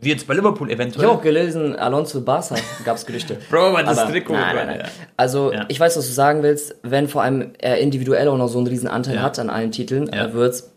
[0.01, 1.03] wie jetzt bei Liverpool eventuell?
[1.03, 3.37] Ich habe auch gelesen, Alonso Barca gab es Gerüchte.
[3.49, 4.33] Bro, aber das Trikot.
[4.33, 4.89] Nein, nein, nein.
[5.17, 5.65] Also, Ja.
[5.67, 6.75] ich weiß, was du sagen willst.
[6.83, 9.21] Wenn vor allem er individuell auch noch so einen riesen Anteil Ja.
[9.23, 10.27] hat an allen Titeln, Ja.
[10.27, 10.71] äh, wird's,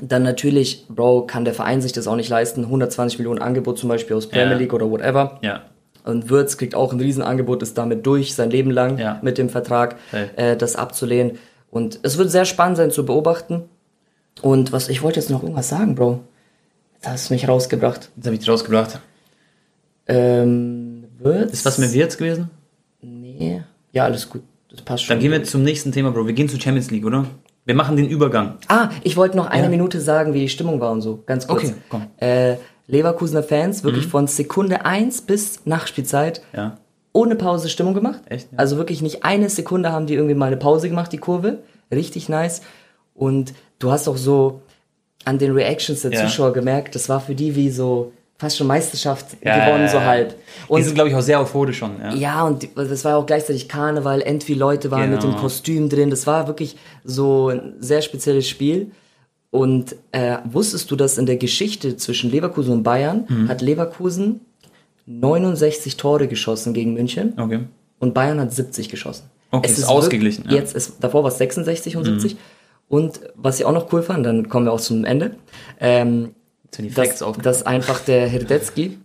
[0.00, 2.64] dann natürlich, Bro, kann der Verein sich das auch nicht leisten.
[2.66, 4.54] 120 Millionen Angebot zum Beispiel aus Premier.
[4.56, 5.38] League oder whatever.
[5.42, 5.62] Ja.
[6.04, 9.18] Und Würz kriegt auch ein Riesenangebot, ist damit durch, sein Leben lang Ja.
[9.22, 10.30] mit dem Vertrag, Okay.
[10.36, 11.38] äh, das abzulehnen.
[11.70, 13.64] Und es wird sehr spannend sein zu beobachten.
[14.40, 16.20] Und was, ich wollte jetzt noch irgendwas sagen, Bro.
[17.02, 18.10] Jetzt hast du mich rausgebracht.
[18.14, 19.00] Jetzt habe ich rausgebracht.
[20.06, 21.52] Ähm, Würz?
[21.52, 22.48] Ist was mit Wirtz gewesen?
[23.00, 23.62] Nee.
[23.90, 24.42] Ja, alles gut.
[24.70, 25.14] Das passt schon.
[25.14, 26.26] Dann gehen wir zum nächsten Thema, Bro.
[26.28, 27.26] Wir gehen zur Champions League, oder?
[27.64, 28.54] Wir machen den Übergang.
[28.68, 29.68] Ah, ich wollte noch eine Ja.
[29.68, 31.24] Minute sagen, wie die Stimmung war und so.
[31.26, 31.64] Ganz kurz.
[31.64, 32.02] Okay, komm.
[32.02, 32.06] Mhm.
[32.18, 36.78] Äh, Leverkusener Fans, wirklich von Sekunde 1 bis Nachspielzeit, Ja.
[37.12, 38.20] ohne Pause Stimmung gemacht.
[38.26, 38.58] Echt, ja?
[38.58, 41.58] Also wirklich nicht eine Sekunde haben die irgendwie mal eine Pause gemacht, die Kurve.
[41.92, 42.62] Richtig nice.
[43.14, 44.62] Und du hast auch so
[45.24, 46.24] an den Reactions der Ja.
[46.26, 50.00] Zuschauer gemerkt, das war für die wie so fast schon Meisterschaft Ja, gewonnen, ja, so
[50.00, 50.30] halb.
[50.30, 51.92] Die Und sind, glaube ich, auch sehr euphorisch schon.
[52.00, 52.12] Ja.
[52.14, 55.34] ja, und die- das war auch gleichzeitig Karneval, entweder Leute waren mit Genau.
[55.34, 56.10] dem Kostüm drin.
[56.10, 58.90] Das war wirklich so ein sehr spezielles Spiel.
[59.50, 63.48] Und äh, wusstest du, dass in der Geschichte zwischen Leverkusen und Bayern Mhm.
[63.48, 64.40] hat Leverkusen
[65.06, 67.60] 69 Tore geschossen gegen München Okay.
[67.98, 69.24] und Bayern hat 70 geschossen.
[69.50, 70.58] Okay, es ist ausgeglichen, wirklich-.
[70.60, 72.36] Jetzt ist, davor war es 66 und 70.
[72.92, 75.36] Und was ich auch noch cool fand, dann kommen wir auch zum Ende,
[75.80, 76.34] ähm,
[76.70, 78.98] sind die Facts dass, dass einfach der Herdecki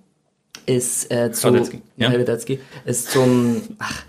[0.66, 2.10] ist äh, zu Herdecki, ja.
[2.10, 4.04] Herdecki ist zum ach,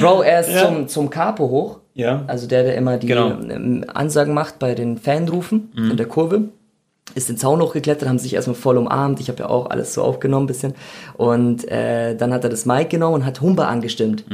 [0.00, 1.78] Bro, er ist zum, zum Capo hoch.
[1.94, 2.24] Ja.
[2.26, 3.28] Also der, der immer die Genau.
[3.30, 3.50] Mhm.
[3.50, 6.48] ähm, Ansagen macht bei den Fanrufen in der Kurve.
[7.14, 9.20] Ist den Zaun hochgeklettert, haben sich erstmal voll umarmt.
[9.20, 10.74] Ich habe ja auch alles so aufgenommen ein bisschen.
[11.16, 14.24] Und äh, dann hat er das Mic genommen und hat Humba angestimmt.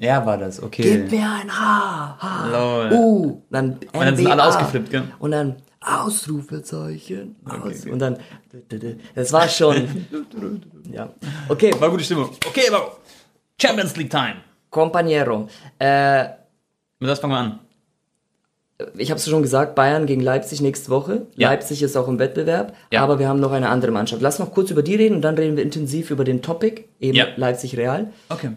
[0.00, 0.82] Er war das, okay.
[0.82, 2.92] Gib mir ein H, H, Lol.
[2.92, 3.42] U.
[3.50, 5.02] Dann dann sind alle ausgeflippt, gell?
[5.18, 7.36] Und dann Ausrufezeichen.
[7.44, 7.84] Aus.
[7.84, 8.16] Und dann,
[9.14, 10.06] das war schon,
[10.90, 11.10] ja.
[11.48, 12.30] Okay, War gute Stimmung.
[12.46, 12.98] Okay, Bro.
[13.60, 14.36] Champions League Time.
[14.70, 15.48] Companiero.
[15.78, 16.24] Äh,
[16.98, 17.58] Mit das fangen wir an.
[18.96, 21.26] Ich habe es schon gesagt, Bayern gegen Leipzig nächste Woche.
[21.36, 21.50] Ja.
[21.50, 23.02] Leipzig ist auch im Wettbewerb, Ja.
[23.02, 24.20] aber wir haben noch eine andere Mannschaft.
[24.20, 27.16] Lass noch kurz über die reden und dann reden wir intensiv über den Topic, eben
[27.16, 27.26] Ja.
[27.36, 28.08] Leipzig-Real.
[28.28, 28.50] Okay.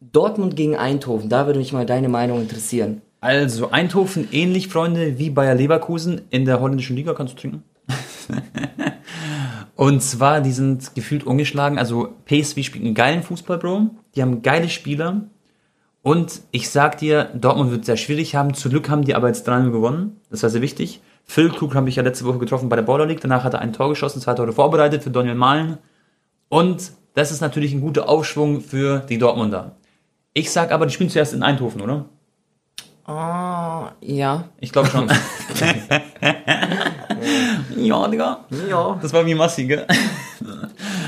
[0.00, 3.02] Dortmund gegen Eindhoven, da würde mich mal deine Meinung interessieren.
[3.20, 7.14] Also, Eindhoven ähnlich, Freunde, wie Bayer Leverkusen in der holländischen Liga.
[7.14, 7.62] Kannst du trinken?
[9.76, 11.78] Und zwar, die sind gefühlt ungeschlagen.
[11.78, 13.90] Also, PSV spielt einen geilen Fußball, Bro.
[14.14, 15.22] Die haben geile Spieler.
[16.02, 18.54] Und ich sag dir, Dortmund wird sehr schwierig haben.
[18.54, 20.20] Zum Glück haben die aber jetzt 3 gewonnen.
[20.30, 21.00] Das war sehr wichtig.
[21.24, 23.20] Phil Krug habe ich ja letzte Woche getroffen bei der Baller League.
[23.20, 25.78] Danach hat er ein Tor geschossen, zwei Tore vorbereitet für Daniel Mahlen.
[26.48, 29.76] Und das ist natürlich ein guter Aufschwung für die Dortmunder.
[30.34, 32.06] Ich sag aber, die spielen zuerst in Eindhoven, oder?
[33.04, 34.44] Ah, ja.
[34.58, 35.06] Ich glaube schon.
[37.76, 38.44] ja, Digga.
[38.68, 38.98] Ja.
[39.00, 39.86] Das war wie Massi, gell?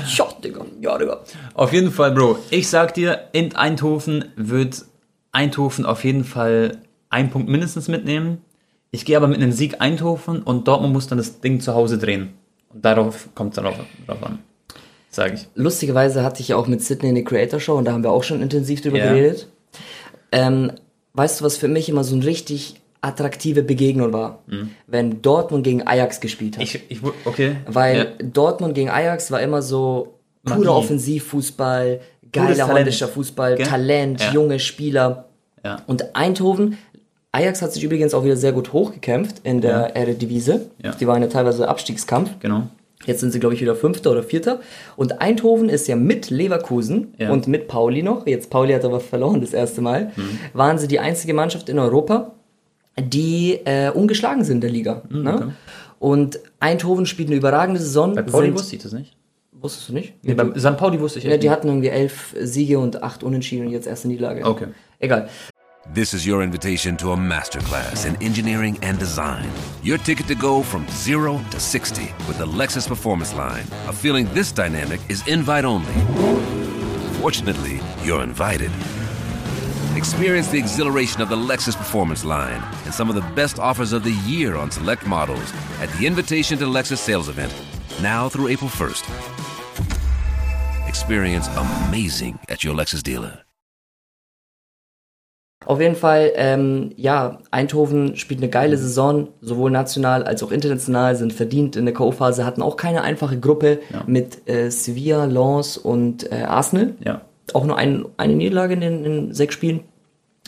[0.07, 0.65] Ja, Digga.
[0.81, 1.19] Ja, Digga.
[1.53, 2.37] Auf jeden Fall, Bro.
[2.49, 4.85] Ich sag dir, in Eindhoven wird
[5.31, 8.39] Eindhoven auf jeden Fall einen Punkt mindestens mitnehmen.
[8.91, 11.97] Ich gehe aber mit einem Sieg Eindhoven und Dortmund muss dann das Ding zu Hause
[11.97, 12.33] drehen.
[12.73, 13.75] Und darauf kommt es darauf,
[14.07, 14.39] darauf an.
[15.09, 15.47] Sage ich.
[15.55, 18.23] Lustigerweise hatte ich ja auch mit Sydney eine Creator Show und da haben wir auch
[18.23, 19.11] schon intensiv drüber Ja.
[19.13, 19.47] geredet.
[20.31, 20.71] Ähm,
[21.13, 24.39] weißt du, was für mich immer so eine richtig attraktive Begegnung war?
[24.87, 26.63] Wenn Dortmund gegen Ajax gespielt hat.
[26.63, 27.57] Ich, ich, okay.
[27.67, 28.05] Weil Ja.
[28.25, 31.99] Dortmund gegen Ajax war immer so purer Offensivfußball,
[32.31, 33.65] geiler holländischer Fußball, Gell?
[33.65, 34.31] Talent, Ja.
[34.33, 35.25] junge Spieler.
[35.63, 35.81] Ja.
[35.87, 36.77] Und Eindhoven,
[37.31, 40.61] Ajax hat sich übrigens auch wieder sehr gut hochgekämpft in der Eredivisie.
[40.83, 40.91] Ja.
[40.91, 42.29] Die waren ja teilweise Abstiegskampf.
[42.39, 42.63] Genau.
[43.05, 44.61] Jetzt sind sie, glaube ich, wieder Fünfter oder Vierter.
[44.95, 47.29] Und Eindhoven ist ja mit Leverkusen Ja.
[47.31, 50.39] und mit Pauli noch, jetzt Pauli hat aber verloren das erste Mal, Mhm.
[50.53, 52.31] waren sie die einzige Mannschaft in Europa,
[52.99, 55.01] die äh, ungeschlagen sind in der Liga.
[55.09, 55.55] Mhm, ne?
[55.99, 58.15] Und Eindhoven spielt eine überragende Saison.
[58.15, 59.15] Bei Pauli sind- wusste ich das nicht.
[59.53, 60.13] Wusstest du nicht?
[60.21, 60.77] Nee, bei St.
[60.77, 61.55] Pauli wusste ich ja, echt die nicht.
[61.55, 64.45] hatten irgendwie elf Siege und acht Unentschieden und jetzt erste Niederlage.
[64.45, 64.67] Okay.
[64.99, 65.27] Egal.
[65.93, 69.45] This is your invitation to a masterclass in engineering and design.
[69.83, 73.65] Your ticket to go from zero to 60 with the Lexus Performance Line.
[73.87, 75.93] A feeling this dynamic is invite only.
[77.21, 78.71] Fortunately, you're invited.
[79.95, 84.03] Experience the exhilaration of the Lexus Performance Line and some of the best offers of
[84.03, 87.53] the year on select models at the Invitation to Lexus sales event,
[88.01, 89.05] now through April 1st.
[90.89, 93.45] Experience amazing at your Lexus dealer.
[95.65, 101.15] Auf jeden Fall, ähm, ja, Eindhoven spielt eine geile Saison, sowohl national als auch international,
[101.15, 106.29] sind verdient in der K.O.-Phase, hatten auch keine einfache Gruppe mit äh, Sevilla, Lens und
[106.31, 106.95] äh, Arsenal.
[107.03, 107.21] Ja.
[107.53, 109.81] Auch nur ein, eine Niederlage in den in sechs Spielen.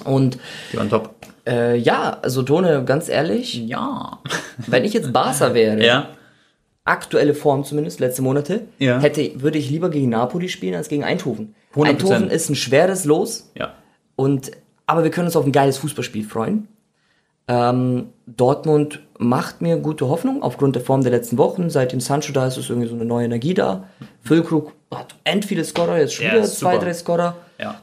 [0.03, 0.37] Und
[0.71, 1.15] Die waren top.
[1.47, 4.19] äh, ja, also Tone, ganz ehrlich, Ja.
[4.67, 6.09] wenn ich jetzt Barca wäre, Ja.
[6.85, 8.99] aktuelle Form zumindest, letzte Monate, Ja.
[8.99, 11.55] hätte, würde ich lieber gegen Napoli spielen als gegen Eindhoven.
[11.75, 11.87] 100%.
[11.89, 13.73] Eindhoven ist ein schweres Los, Ja.
[14.15, 14.51] und,
[14.85, 16.67] aber wir können uns auf ein geiles Fußballspiel freuen.
[17.49, 21.69] Ähm, Dortmund macht mir gute Hoffnung aufgrund der Form der letzten Wochen.
[21.69, 23.85] Seitdem Sancho da ist, ist irgendwie so eine neue Energie da.
[24.21, 26.85] Füllkrug hat end viele Scorer, jetzt schon wieder zwei, super.
[26.85, 27.35] drei Scorer.
[27.59, 27.81] Ja.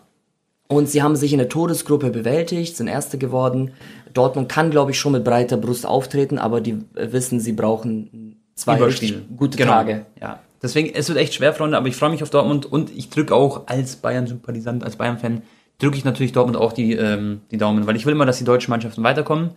[0.69, 3.73] Und sie haben sich in der Todesgruppe bewältigt, sind Erste geworden.
[4.13, 8.37] Dortmund kann, glaube ich, schon mit breiter Brust auftreten, aber die äh, wissen, sie brauchen
[8.55, 9.73] zwei richtig gute Genau.
[9.73, 10.07] Tage.
[10.21, 10.41] Ja.
[10.63, 13.35] Deswegen, es wird echt schwer, Freunde, aber ich freue mich auf Dortmund und ich drücke
[13.35, 15.43] auch als Bayern-Sympathisant, als Bayern-Fan,
[15.79, 18.45] drücke ich natürlich Dortmund auch die, ähm, die Daumen, weil ich will immer, dass die
[18.45, 19.51] deutschen Mannschaften weiterkommen.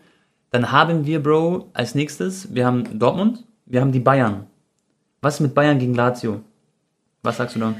[0.51, 4.47] Dann haben wir, Bro, als nächstes, wir haben Dortmund, wir haben die Bayern.
[5.21, 6.41] Was mit Bayern gegen Lazio?
[7.27, 7.75] Was sagst du da?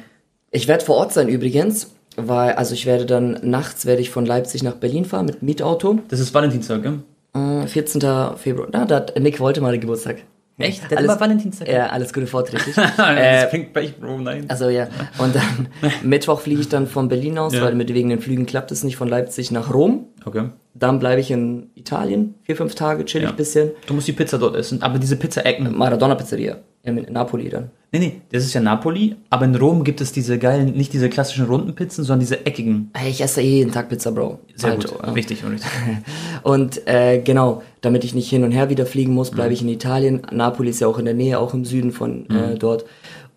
[0.51, 4.25] Ich werde vor Ort sein übrigens, weil, also ich werde dann nachts werde ich von
[4.25, 5.99] Leipzig nach Berlin fahren mit Mietauto.
[6.10, 6.99] Das ist Valentinstag, gell?
[7.33, 8.01] Äh, 14.
[8.38, 8.67] Februar.
[8.71, 10.17] Na, da hat Nick wollte mal den Geburtstag.
[10.60, 10.81] Echt?
[10.83, 11.67] Der hat Alles, immer Valentinstag?
[11.71, 12.75] Ja, alles Gute vorträglich.
[12.97, 14.45] das äh, klingt Pech, Bro, nein.
[14.49, 14.88] also ja.
[15.19, 15.67] Und dann
[16.03, 17.62] Mittwoch fliege ich dann von Berlin aus, Ja.
[17.62, 20.07] weil mit wegen den Flügen klappt es nicht von Leipzig nach Rom.
[20.25, 20.49] Okay.
[20.73, 23.29] Dann bleibe ich in Italien, vier, fünf Tage, chill ich Ja.
[23.31, 23.71] ein bisschen.
[23.86, 25.77] Du musst die Pizza dort essen, aber diese Pizza-Ecken.
[25.77, 26.57] Maradona Pizzeria
[26.88, 27.69] in, in Napoli dann.
[27.91, 31.10] Nee, nee, das ist ja Napoli, aber in Rom gibt es diese geilen, nicht diese
[31.10, 32.91] klassischen runden Pizzen, sondern diese eckigen.
[32.93, 34.39] Ey, ich esse eh jeden Tag Pizza, Bro.
[34.56, 35.00] Sehr Also, gut.
[35.06, 35.12] ja.
[35.13, 35.71] Richtig, richtig.
[36.43, 39.69] Und äh, genau, damit ich nicht hin und her wieder fliegen muss, bleibe ich in
[39.69, 40.21] Italien.
[40.32, 42.86] Napoli ist ja auch in der Nähe, auch im Süden von äh, dort.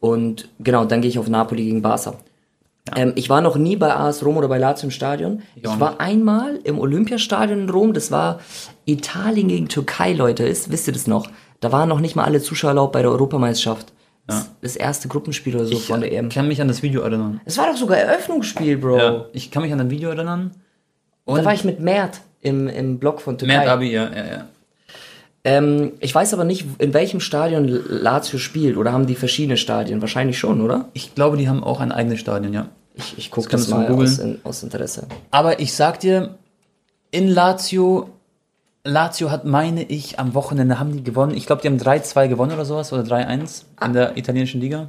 [0.01, 2.15] Und genau, dann gehe ich auf Napoli gegen Barca.
[2.97, 5.43] Ähm, ich war noch nie bei AS Rom oder bei Lazio im Stadion.
[5.55, 7.93] Ich, auch war einmal im Olympiastadion in Rom.
[7.93, 8.41] Das war
[8.85, 10.43] Italien gegen Türkei, Leute.
[10.45, 11.29] Ist, wisst ihr das noch?
[11.61, 13.92] Da waren noch nicht mal alle Zuschauer erlaubt bei der Europameisterschaft.
[14.27, 16.29] Das, das erste Gruppenspiel oder so von der EM.
[16.29, 17.40] Ich kann mich an das Video erinnern.
[17.44, 18.96] Es war doch sogar Eröffnungsspiel, Bro.
[18.96, 20.53] Ja, ich kann mich an ein Video erinnern.
[21.27, 23.57] Da war ich mit Mert im, im Block von Türkei.
[23.57, 24.46] Mert Abi, ja, ja, ja.
[25.42, 28.77] Ähm, ich weiß aber nicht, in welchem Stadion Lazio spielt.
[28.77, 30.01] Oder haben die verschiedene Stadien?
[30.01, 30.88] Wahrscheinlich schon, oder?
[30.92, 32.68] Ich glaube, die haben auch ein eigenes Stadion, ja.
[32.94, 35.07] Ich, ich gucke Das das, mal aus, in, aus Interesse.
[35.31, 36.35] Aber ich sag dir,
[37.11, 38.11] in Lazio,
[38.85, 41.35] Lazio hat, meine ich, am Wochenende haben die gewonnen.
[41.37, 44.88] Ich glaube, die haben 3-2 gewonnen oder sowas oder 3-1 in der italienischen Liga.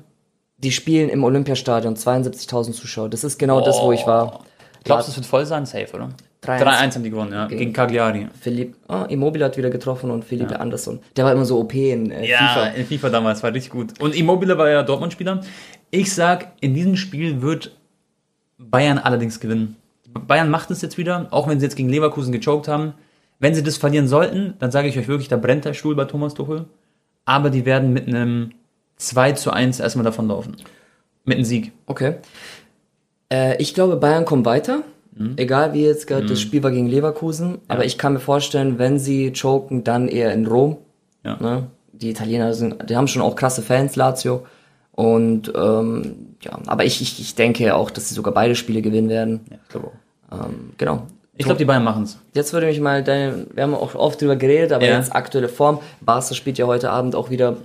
[0.57, 3.09] Die spielen im Olympiastadion, 72.000 Zuschauer.
[3.09, 4.41] Das ist genau das, wo ich war.
[4.83, 5.65] Glaubst du, es wird voll sein?
[5.65, 6.09] Safe, oder?
[6.43, 6.63] 3-1.
[6.63, 7.47] 3-1 haben die gewonnen, ja.
[7.47, 8.27] Gegen Cagliari.
[8.39, 10.99] Philipp, ah, Immobile hat wieder getroffen und Philippe Andersson.
[11.15, 12.67] Der war immer so OP in äh, Ja, FIFA.
[12.69, 13.99] in FIFA damals war richtig gut.
[13.99, 15.41] Und Immobile war ja Dortmund-Spieler.
[15.91, 17.75] Ich sag, in diesem Spiel wird
[18.57, 19.75] Bayern allerdings gewinnen.
[20.27, 22.93] Bayern macht es jetzt wieder, auch wenn sie jetzt gegen Leverkusen gechoked haben.
[23.41, 26.05] Wenn sie das verlieren sollten, dann sage ich euch wirklich, da brennt der Stuhl bei
[26.05, 26.65] Thomas Tuchel.
[27.25, 28.51] Aber die werden mit einem
[28.97, 30.57] 2 zu 1 erstmal davonlaufen.
[31.25, 31.71] Mit einem Sieg.
[31.87, 32.17] Okay.
[33.33, 34.83] Äh, ich glaube, Bayern kommt weiter.
[35.15, 35.33] Mhm.
[35.37, 37.57] Egal wie jetzt gerade das Spiel war gegen Leverkusen.
[37.67, 40.77] Aber ich kann mir vorstellen, wenn sie choken, dann eher in Rom.
[41.23, 41.37] Ja.
[41.41, 41.67] Ne?
[41.93, 44.45] Die Italiener sind, die haben schon auch krasse Fans, Lazio.
[44.91, 49.09] Und ähm, ja, aber ich, ich, ich denke auch, dass sie sogar beide Spiele gewinnen
[49.09, 49.39] werden.
[49.49, 50.45] Ja, ich glaube auch.
[50.45, 51.07] Ähm, genau.
[51.41, 52.17] Ich glaube, die Bayern machen es.
[52.33, 54.97] Jetzt würde mich mal deine, wir haben auch oft drüber geredet, aber Ja.
[54.97, 55.79] jetzt aktuelle Form.
[56.01, 57.57] Barca spielt ja heute Abend auch wieder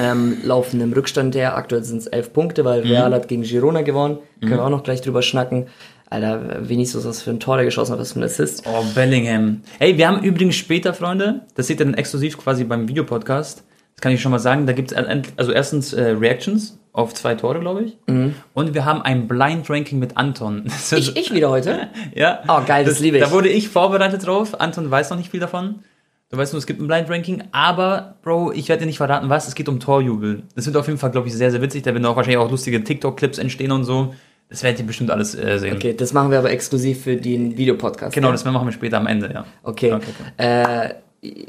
[0.00, 1.56] ähm, laufen im Rückstand her.
[1.56, 2.90] Aktuell sind es elf Punkte, weil Mhm.
[2.90, 4.18] Real hat gegen Girona gewonnen.
[4.40, 5.66] Können wir auch noch gleich drüber schnacken.
[6.10, 8.64] Alter, Vinicius, was für ein Tor der geschossen hat, was für ein Assist.
[8.66, 9.60] Oh, Bellingham.
[9.78, 13.62] Hey, wir haben übrigens später, Freunde, das seht ihr dann exklusiv quasi beim Videopodcast.
[13.94, 14.66] Das kann ich schon mal sagen.
[14.66, 14.96] Da gibt es
[15.36, 17.96] also erstens äh, Reactions auf zwei Tore, glaube ich.
[18.06, 20.64] Und wir haben ein Blind Ranking mit Anton.
[20.66, 21.88] Das Ich, ich wieder heute?
[22.14, 22.40] ja.
[22.48, 23.22] Oh, geil, das liebe ich.
[23.24, 24.60] Da wurde ich vorbereitet drauf.
[24.60, 25.76] Anton weiß noch nicht viel davon.
[26.30, 29.30] Du weißt nur, es gibt ein Blind Ranking, aber Bro, ich werde dir nicht verraten,
[29.30, 29.48] was.
[29.48, 30.42] Es geht um Torjubel.
[30.56, 31.84] Das wird auf jeden Fall, glaube ich, sehr, sehr witzig.
[31.84, 34.14] Da werden auch wahrscheinlich auch lustige TikTok-Clips entstehen und so.
[34.50, 35.76] Das werdet ihr bestimmt alles äh, sehen.
[35.76, 38.14] Okay, das machen wir aber exklusiv für den Videopodcast.
[38.14, 38.32] Genau, ja?
[38.32, 39.44] das machen wir später am Ende, ja.
[39.62, 39.92] Okay.
[39.92, 40.94] Okay, Äh,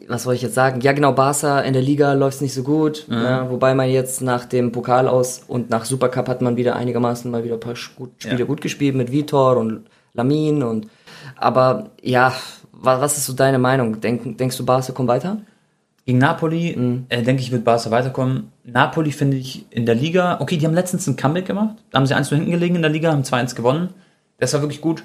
[0.08, 0.82] was wollte ich jetzt sagen?
[0.82, 3.06] Ja, genau, Barca in der Liga läuft es nicht so gut.
[3.08, 3.46] Ne?
[3.50, 7.44] Wobei man jetzt nach dem Pokal aus und nach Supercup hat man wieder einigermaßen mal
[7.44, 8.46] wieder ein paar gut, Spiele Ja.
[8.46, 10.88] gut gespielt mit Vitor und Lamin und
[11.36, 12.34] aber ja,
[12.72, 14.00] wa- was ist so deine Meinung?
[14.02, 15.38] Denk, denkst du, Barca kommt weiter?
[16.06, 17.06] Gegen Napoli, Mhm.
[17.10, 18.52] äh, denke ich, wird Barca weiterkommen.
[18.64, 21.76] Napoli finde ich in der Liga, okay, die haben letztens ein Comeback gemacht.
[21.92, 23.90] Da haben sie 1 zu hinten gelegen in der Liga, haben 2-1 gewonnen.
[24.40, 25.04] Das war wirklich gut.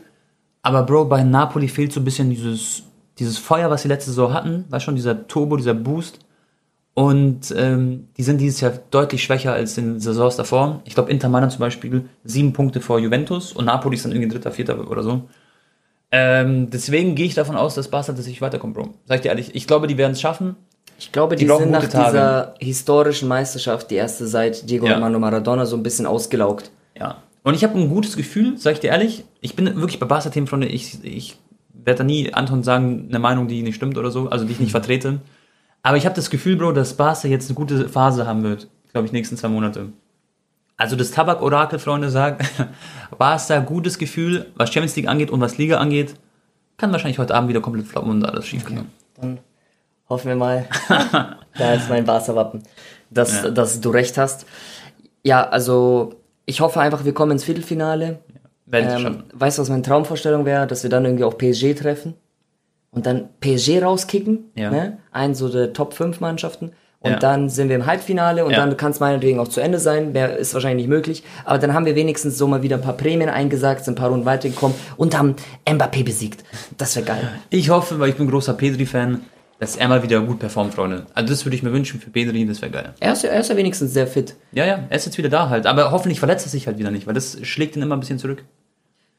[0.63, 2.85] Aber Bro, bei Napoli fehlt so ein bisschen dieses,
[3.19, 4.65] dieses Feuer, was sie letzte Saison hatten.
[4.69, 6.19] War schon dieser Turbo, dieser Boost.
[6.95, 10.81] Und ähm, die sind dieses Jahr deutlich schwächer als in den Saisons davor.
[10.85, 14.31] Ich glaube, Inter Mailand zum Beispiel sieben Punkte vor Juventus und Napoli ist dann irgendwie
[14.31, 15.23] Dritter, Vierter oder so.
[16.13, 18.95] Ähm, deswegen gehe ich davon aus, dass Barca tatsächlich weiterkommt, Bro.
[19.07, 20.55] Sag ich dir ehrlich, ich glaube, die werden es schaffen.
[20.97, 24.95] Ich glaube, die, Die sind nach dieser historischen Meisterschaft, die erste seit Diego Ja.
[24.95, 26.71] Armando Maradona, so ein bisschen ausgelaugt.
[26.97, 27.17] Ja.
[27.43, 29.25] Und ich habe ein gutes Gefühl, sag ich dir ehrlich.
[29.41, 31.37] Ich bin wirklich bei Barca-Themen, Freunde, ich, ich
[31.87, 34.61] werde da nie Anton sagen, eine Meinung, die nicht stimmt oder so, also die ich
[34.61, 35.21] nicht vertrete.
[35.83, 38.69] Aber ich habe das Gefühl, Bro, dass Barca jetzt eine gute Phase haben wird.
[38.93, 39.89] Glaube ich, nächsten zwei Monate.
[40.77, 42.45] Also das Tabak-Orakel, Freunde, sagt,
[43.19, 46.15] Barca, gutes Gefühl, was Champions League angeht und was Liga angeht,
[46.77, 48.87] kann wahrscheinlich heute Abend wieder komplett floppen und alles schief gehen.
[49.21, 49.39] Dann
[50.09, 50.67] hoffen wir mal,
[51.59, 52.63] da ist mein Barca-Wappen,
[53.11, 53.51] dass, Ja.
[53.51, 54.47] dass du recht hast.
[55.23, 56.15] Ja, also
[56.47, 58.07] ich hoffe einfach, wir kommen ins Viertelfinale.
[58.07, 58.19] Werden
[58.71, 59.23] sie Ähm, schaffen.
[59.35, 60.67] weißt du, was meine Traumvorstellung wäre?
[60.67, 62.15] Dass wir dann irgendwie auch PSG treffen
[62.91, 64.51] und dann PSG rauskicken.
[64.57, 64.71] Ja.
[64.71, 64.99] Ne?
[65.13, 66.73] Einen so der Top 5 Mannschaften.
[67.01, 67.19] Und Ja.
[67.19, 68.57] dann sind wir im Halbfinale und Ja.
[68.65, 70.13] dann kann es meinetwegen auch zu Ende sein.
[70.13, 71.23] Mehr ist wahrscheinlich nicht möglich.
[71.45, 74.09] Aber dann haben wir wenigstens so mal wieder ein paar Prämien eingesagt, sind ein paar
[74.09, 76.45] Runden weitergekommen und haben Mbappé besiegt.
[76.79, 77.29] Das wäre geil.
[77.51, 79.21] Ich hoffe, weil ich bin großer Pedri-Fan,
[79.61, 81.07] dass er mal wieder gut performt, Freunde.
[81.15, 82.95] Also das würde ich mir wünschen für Pedri, das wäre geil.
[83.01, 84.35] Er ist, ja- er ist ja wenigstens sehr fit.
[84.53, 85.67] Ja, ja, er ist jetzt wieder da halt.
[85.67, 88.19] Aber hoffentlich verletzt er sich halt wieder nicht, weil das schlägt ihn immer ein bisschen
[88.19, 88.45] zurück.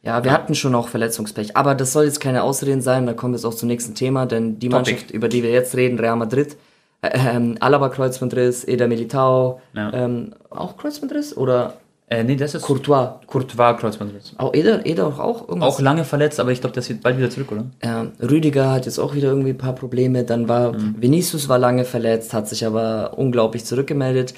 [0.04, 1.58] Ja, wir hatten schon auch Verletzungspech.
[1.58, 3.08] Aber das soll jetzt keine Ausreden sein.
[3.08, 4.92] Da kommen wir jetzt auch zum nächsten Thema, denn die Topic.
[4.92, 6.58] Mannschaft, über die wir jetzt reden, Real Madrid,
[7.02, 9.92] äh, ähm, Alaba Kreuzbandriss, Eder Militao, Ja.
[9.94, 11.74] ähm, auch Kreuzbandriss oder
[12.08, 13.20] Äh, nee, das ist Courtois.
[13.26, 14.34] Courtois Kreuzbandriss.
[14.38, 15.74] Auch Eder, Eder auch, auch irgendwas.
[15.76, 17.66] Auch lange verletzt, aber ich glaube, das wird bald wieder zurück, oder?
[17.82, 20.24] Ähm, Rüdiger hat jetzt auch wieder irgendwie ein paar Probleme.
[20.24, 20.96] Dann war Mhm.
[21.00, 24.36] Vinicius war lange verletzt, hat sich aber unglaublich zurückgemeldet.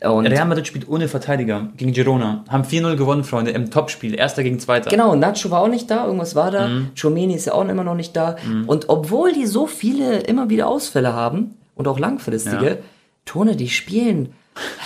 [0.00, 2.44] Und Real Madrid spielt ohne Verteidiger gegen Girona.
[2.48, 4.14] Haben 4-0 gewonnen, Freunde, im Topspiel.
[4.14, 4.88] Erster gegen Zweiter.
[4.88, 6.68] Genau, Nacho war auch nicht da, irgendwas war da.
[6.68, 6.88] Mhm.
[7.00, 8.36] Chomeni ist ja auch immer noch nicht da.
[8.68, 12.76] Und obwohl die so viele immer wieder Ausfälle haben und auch langfristige, Ja.
[13.24, 14.28] Tone, die spielen.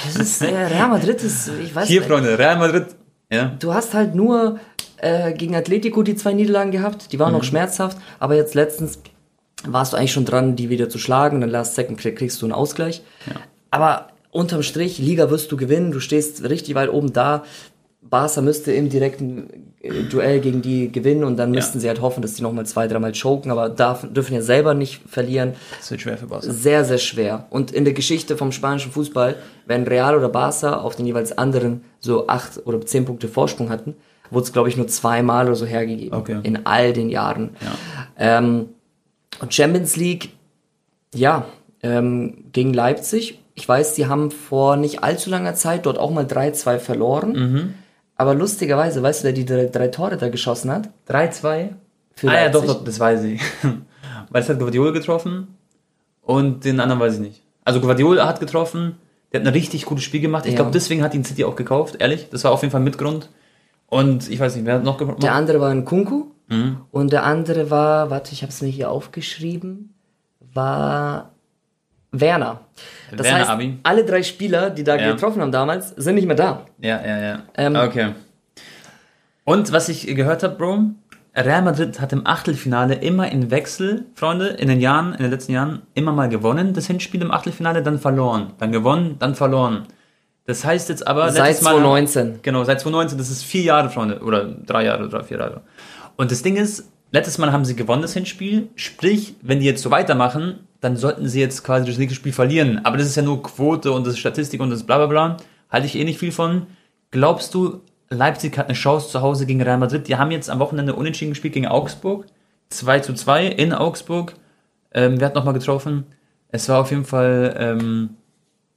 [0.04, 2.10] Das ist, äh, Real Madrid ist, ich weiß Hier, nicht.
[2.10, 2.86] Freunde, Real Madrid.
[3.30, 3.52] Ja.
[3.58, 4.58] Du hast halt nur
[4.98, 7.38] äh, gegen Atletico die zwei Niederlagen gehabt, die waren Mhm.
[7.38, 8.98] noch schmerzhaft, aber jetzt letztens
[9.64, 12.46] warst du eigentlich schon dran, die wieder zu schlagen, dann last second krieg- kriegst du
[12.46, 13.02] einen Ausgleich.
[13.70, 17.44] Aber unterm Strich, Liga wirst du gewinnen, du stehst richtig weit oben da.
[18.02, 22.22] Barca müsste im direkten äh, Duell gegen die gewinnen und dann müssten sie halt hoffen,
[22.22, 25.52] dass die nochmal zwei, dreimal choken, aber darf, dürfen ja selber nicht verlieren.
[25.78, 26.50] Das wird schwer für Barca.
[26.50, 27.46] Sehr, sehr schwer.
[27.50, 29.36] Und in der Geschichte vom spanischen Fußball,
[29.66, 33.94] wenn Real oder Barca auf den jeweils anderen so acht oder zehn Punkte Vorsprung hatten,
[34.30, 36.18] wurde es, glaube ich, nur zweimal oder so hergegeben.
[36.18, 36.40] Okay.
[36.42, 37.50] In all den Jahren.
[37.60, 38.38] Ja.
[38.38, 38.68] Ähm,
[39.40, 40.30] und Champions League,
[41.14, 41.46] ja,
[41.82, 43.40] ähm, gegen Leipzig.
[43.54, 47.32] Ich weiß, die haben vor nicht allzu langer Zeit dort auch mal 3-2 verloren.
[47.32, 47.74] Mhm.
[48.20, 50.90] Aber lustigerweise, weißt du, wer die drei, drei Tore da geschossen hat?
[51.08, 51.70] 3-2.
[52.14, 52.76] Für Ah ja, doch, Leipzig?
[52.76, 53.40] doch, das weiß ich.
[54.30, 55.56] Weil es hat Guardiola getroffen
[56.20, 57.42] und den anderen weiß ich nicht.
[57.64, 58.96] Also Guardiola hat getroffen,
[59.32, 60.44] der hat ein richtig gutes Spiel gemacht.
[60.44, 60.56] Ich Ja.
[60.56, 62.28] glaube, deswegen hat ihn City auch gekauft, ehrlich.
[62.30, 63.30] Das war auf jeden Fall Mitgrund.
[63.86, 65.22] Und ich weiß nicht, wer hat noch gemacht?
[65.22, 66.76] Der andere war ein Kunku Mhm.
[66.90, 69.94] und der andere war, warte, ich habe es mir hier aufgeschrieben,
[70.52, 71.30] war
[72.12, 72.60] Werner.
[73.16, 73.78] Das Werner heißt, Abi.
[73.82, 75.12] alle drei Spieler, die da Ja.
[75.12, 76.66] getroffen haben damals, sind nicht mehr da.
[76.80, 77.42] Ja, ja, ja.
[77.56, 78.10] Ähm, okay.
[79.44, 80.84] Und was ich gehört habe, Bro,
[81.34, 85.52] Real Madrid hat im Achtelfinale immer in Wechsel, Freunde, in den Jahren, in den letzten
[85.52, 88.52] Jahren, immer mal gewonnen, das Hinspiel im Achtelfinale, dann verloren.
[88.58, 89.86] Dann gewonnen, dann verloren.
[90.46, 92.40] Das heißt jetzt aber, Seit letztes Mal- 2019.
[92.42, 95.60] Genau, seit 2019, das ist vier Jahre, Freunde, oder drei Jahre, oder vier Jahre.
[96.16, 99.82] Und das Ding ist, letztes Mal haben sie gewonnen, das Hinspiel, sprich, wenn die jetzt
[99.82, 102.80] so weitermachen, dann sollten sie jetzt quasi das nächste Spiel verlieren.
[102.84, 105.36] Aber das ist ja nur Quote und das ist Statistik und das bla bla bla.
[105.70, 106.66] Halte ich eh nicht viel von.
[107.10, 110.08] Glaubst du, Leipzig hat eine Chance zu Hause gegen Real Madrid?
[110.08, 112.26] Die haben jetzt am Wochenende unentschieden gespielt gegen Augsburg.
[112.70, 114.34] 2 zu 2 in Augsburg.
[114.92, 116.06] Ähm, wer hat nochmal getroffen?
[116.48, 118.10] Es war auf jeden Fall, ähm,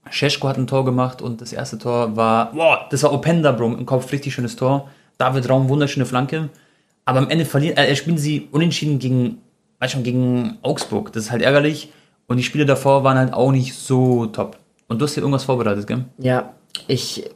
[0.10, 3.74] Scheschko hat ein Tor gemacht und das erste Tor war, boah, das war Openda, Bro,
[3.74, 4.90] im Kopf, richtig schönes Tor.
[5.18, 6.50] David Raum, wunderschöne Flanke.
[7.06, 9.42] Aber am Ende verlieren, äh, spielen sie unentschieden gegen,
[9.84, 11.12] weißt schon, gegen Augsburg.
[11.12, 11.92] Das ist halt ärgerlich.
[12.28, 14.58] Und die Spiele davor waren halt auch nicht so top.
[14.88, 16.06] Und du hast hier irgendwas vorbereitet, gell?
[16.20, 16.54] Ja,
[16.88, 17.30] ich,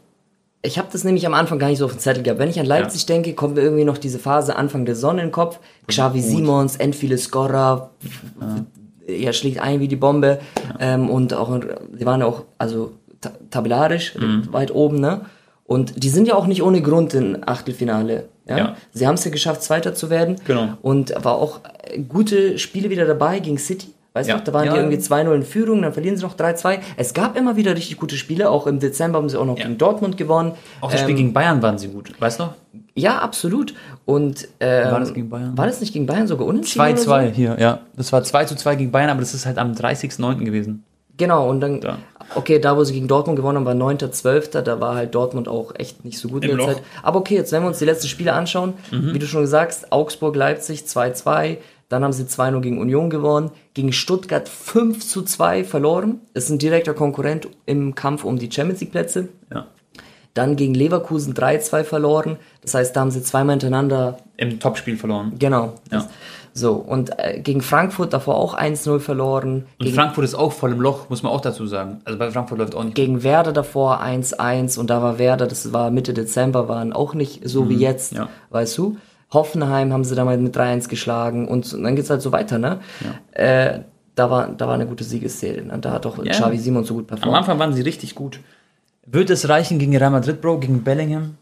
[0.61, 2.39] ich habe das nämlich am Anfang gar nicht so auf dem Zettel gehabt.
[2.39, 5.27] Wenn ich an Leipzig denke, kommt mir irgendwie noch diese Phase Anfang der Sonne in
[5.27, 5.59] den Kopf.
[5.87, 7.89] Xavi Simons, end viele Scorer,
[9.05, 10.39] er schlägt ein wie die Bombe.
[10.79, 11.59] Ähm, und auch,
[11.99, 14.53] die waren auch, also ta tabellarisch Mhm.
[14.53, 15.21] weit oben, ne?
[15.67, 18.29] Und die sind ja auch nicht ohne Grund in Achtelfinale.
[18.47, 18.57] Ja?
[18.57, 18.75] Ja.
[18.93, 20.37] Sie haben es ja geschafft, Zweiter zu werden.
[20.45, 20.69] Genau.
[20.81, 21.59] Und war auch
[21.91, 23.87] äh, gute Spiele wieder dabei gegen City.
[24.13, 24.37] Weißt Ja.
[24.37, 24.71] du, da waren Ja.
[24.73, 26.79] die irgendwie 2-0 in Führung, dann verlieren sie noch 3-2.
[26.95, 28.49] Es gab immer wieder richtig gute Spiele.
[28.49, 29.65] Auch im Dezember haben sie auch noch Ja.
[29.65, 30.53] gegen Dortmund gewonnen.
[30.81, 32.13] Auch das Spiel Ähm, gegen Bayern waren sie gut.
[32.19, 32.53] Weißt du noch?
[32.95, 33.75] Ja, absolut.
[34.05, 35.55] Und ähm, War das gegen Bayern?
[35.57, 36.81] War das nicht gegen Bayern sogar unentschieden?
[36.85, 37.33] 2-2 oder So?
[37.33, 37.79] hier, ja.
[37.95, 40.45] Das war 2 zu 2 gegen Bayern, aber das ist halt am 30.09.
[40.45, 40.83] gewesen.
[41.17, 41.97] Genau, und dann, Da.
[42.35, 45.73] okay, da wo sie gegen Dortmund gewonnen haben, war 9.12., da war halt Dortmund auch
[45.75, 46.73] echt nicht so gut in Im der Loch.
[46.75, 46.83] Zeit.
[47.03, 49.13] Aber okay, jetzt wenn wir uns die letzten Spiele anschauen, Mhm.
[49.13, 51.57] wie du schon sagst, Augsburg, Leipzig 2-2,
[51.89, 56.59] dann haben sie 2-0 gegen Union gewonnen, gegen Stuttgart 5 zu 2 verloren, ist ein
[56.59, 59.29] direkter Konkurrent im Kampf um die Champions League Plätze.
[59.53, 59.67] Ja.
[60.33, 65.33] Dann gegen Leverkusen 3-2 verloren, das heißt, da haben sie zweimal hintereinander Im Topspiel verloren.
[65.39, 65.73] Genau.
[65.91, 66.07] Ja.
[66.57, 69.65] So, und äh, gegen Frankfurt davor auch 1-0 verloren.
[69.77, 72.01] Und Gegen, Frankfurt ist auch voll im Loch, muss man auch dazu sagen.
[72.03, 72.95] Also bei Frankfurt läuft auch nicht.
[72.95, 77.47] gegen Werder davor 1-1 und da war Werder, das war Mitte Dezember, waren auch nicht
[77.47, 78.17] so wie jetzt, Mhm.
[78.17, 78.29] ja.
[78.49, 78.97] weißt du.
[79.31, 82.79] Hoffenheim haben sie damals mit 3-1 geschlagen und, und dann geht's halt so weiter, ne?
[83.33, 83.79] Äh,
[84.15, 85.63] da war, da war eine gute Siegesserie.
[85.63, 85.77] Ne?
[85.79, 86.31] Da hat doch Ja.
[86.31, 87.37] Xavi Simon so gut Am performt.
[87.37, 88.39] Anfang waren sie richtig gut.
[89.05, 91.35] Wird es reichen gegen Real Madrid, Bro, gegen Bellingham,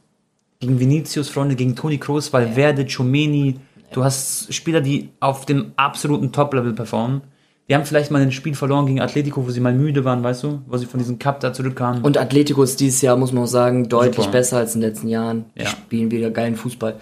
[0.60, 3.56] gegen Vinicius, Freunde, gegen Toni Kroos, Valverde, Chomeni.
[3.95, 7.21] Du hast Spieler, die auf dem absoluten Top-Level performen.
[7.69, 10.43] Die haben vielleicht mal ein Spiel verloren gegen Atletico, wo sie mal müde waren, weißt
[10.43, 10.62] du?
[10.67, 12.03] Wo sie von diesem Cup da zurückkamen.
[12.03, 14.31] Und Atletico ist dieses Jahr, muss man auch sagen, deutlich Super.
[14.31, 15.45] besser als in den letzten Jahren.
[15.58, 15.67] Die Ja.
[15.69, 16.95] spielen wieder geilen Fußball.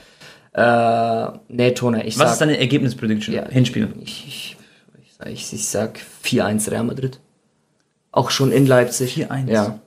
[0.54, 2.32] Äh, nee, Toner, ich Was sag...
[2.34, 3.34] ist deine Ergebnisprediction?
[3.34, 3.50] Ja.
[3.50, 3.92] Hinspiel.
[4.04, 4.58] Ich, ich,
[5.02, 7.20] ich, sag- ich, ich sag 4-1 Real Madrid.
[8.12, 9.16] Auch schon in Leipzig.
[9.18, 9.50] 4-1?
[9.50, 9.80] Ja.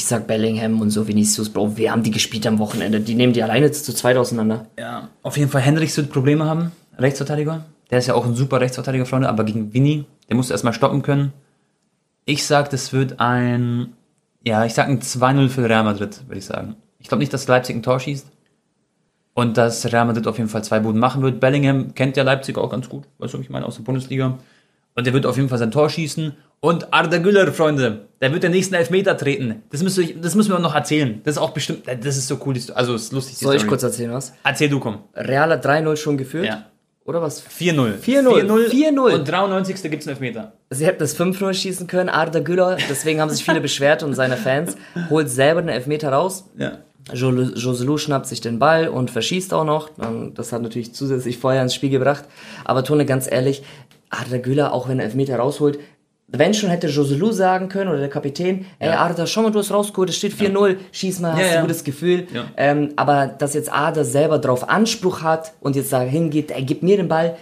[0.00, 1.76] Ich sag Bellingham und so Vinicius, Bro.
[1.76, 3.00] Wir haben die gespielt am Wochenende.
[3.00, 4.64] Die nehmen die alleine zu zweit auseinander.
[4.78, 7.66] Ja, auf jeden Fall Henrichs wird Probleme haben, Rechtsverteidiger.
[7.90, 11.02] Der ist ja auch ein super Rechtsverteidiger, Freunde, aber gegen Vinny, der muss erstmal stoppen
[11.02, 11.34] können.
[12.24, 13.92] Ich sag, das wird ein,
[14.42, 16.76] ja, ich sag ein 2-0 für Real Madrid, würde ich sagen.
[16.98, 18.26] Ich glaube nicht, dass Leipzig ein Tor schießt.
[19.34, 21.40] Und dass Real Madrid auf jeden Fall zwei Buden machen wird.
[21.40, 24.38] Bellingham kennt ja Leipzig auch ganz gut, weißt du, ich meine, aus der Bundesliga.
[25.00, 26.34] Und der wird auf jeden Fall sein Tor schießen.
[26.60, 29.62] Und Arda Güler, Freunde, der wird den nächsten Elfmeter treten.
[29.70, 31.22] Das müsst ihr, das müssen wir noch erzählen.
[31.24, 33.38] Das ist auch bestimmt, das ist so cool, also ist lustig.
[33.38, 33.68] Soll ich Story.
[33.70, 34.34] kurz erzählen was?
[34.44, 34.98] Erzähl du, komm.
[35.14, 36.44] Real hat 3-0 schon geführt.
[36.44, 36.66] Ja.
[37.06, 37.42] Oder was?
[37.42, 37.94] 4-0.
[38.04, 38.68] 4-0.
[38.68, 39.14] 4-0.
[39.14, 39.90] Und 93.
[39.90, 40.52] gibt's einen Elfmeter.
[40.68, 44.36] Sie hätten das 5-0 schießen können, Arda Güler, deswegen haben sich viele beschwert und seine
[44.36, 44.76] Fans,
[45.08, 46.44] holt selber den Elfmeter raus.
[46.58, 46.72] Ja.
[47.14, 49.88] Jo- Joselu schnappt sich den Ball und verschießt auch noch.
[50.34, 52.24] Das hat natürlich zusätzlich Feuer ins Spiel gebracht.
[52.66, 53.62] Aber Tone, ganz ehrlich,
[54.10, 55.78] Arda Güler, auch wenn er Elfmeter rausholt,
[56.32, 59.72] wenn schon hätte Joselu sagen können oder der Kapitän, ey Arda, schau mal, du hast
[59.72, 61.58] rausgeholt, es steht 4-0, schieß mal, hast Ja, du ja.
[61.60, 62.26] ein gutes Gefühl.
[62.32, 62.44] Ja.
[62.56, 66.82] Ähm, aber dass jetzt Arda selber drauf Anspruch hat und jetzt da hingeht, ey, gib
[66.84, 67.36] mir den Ball,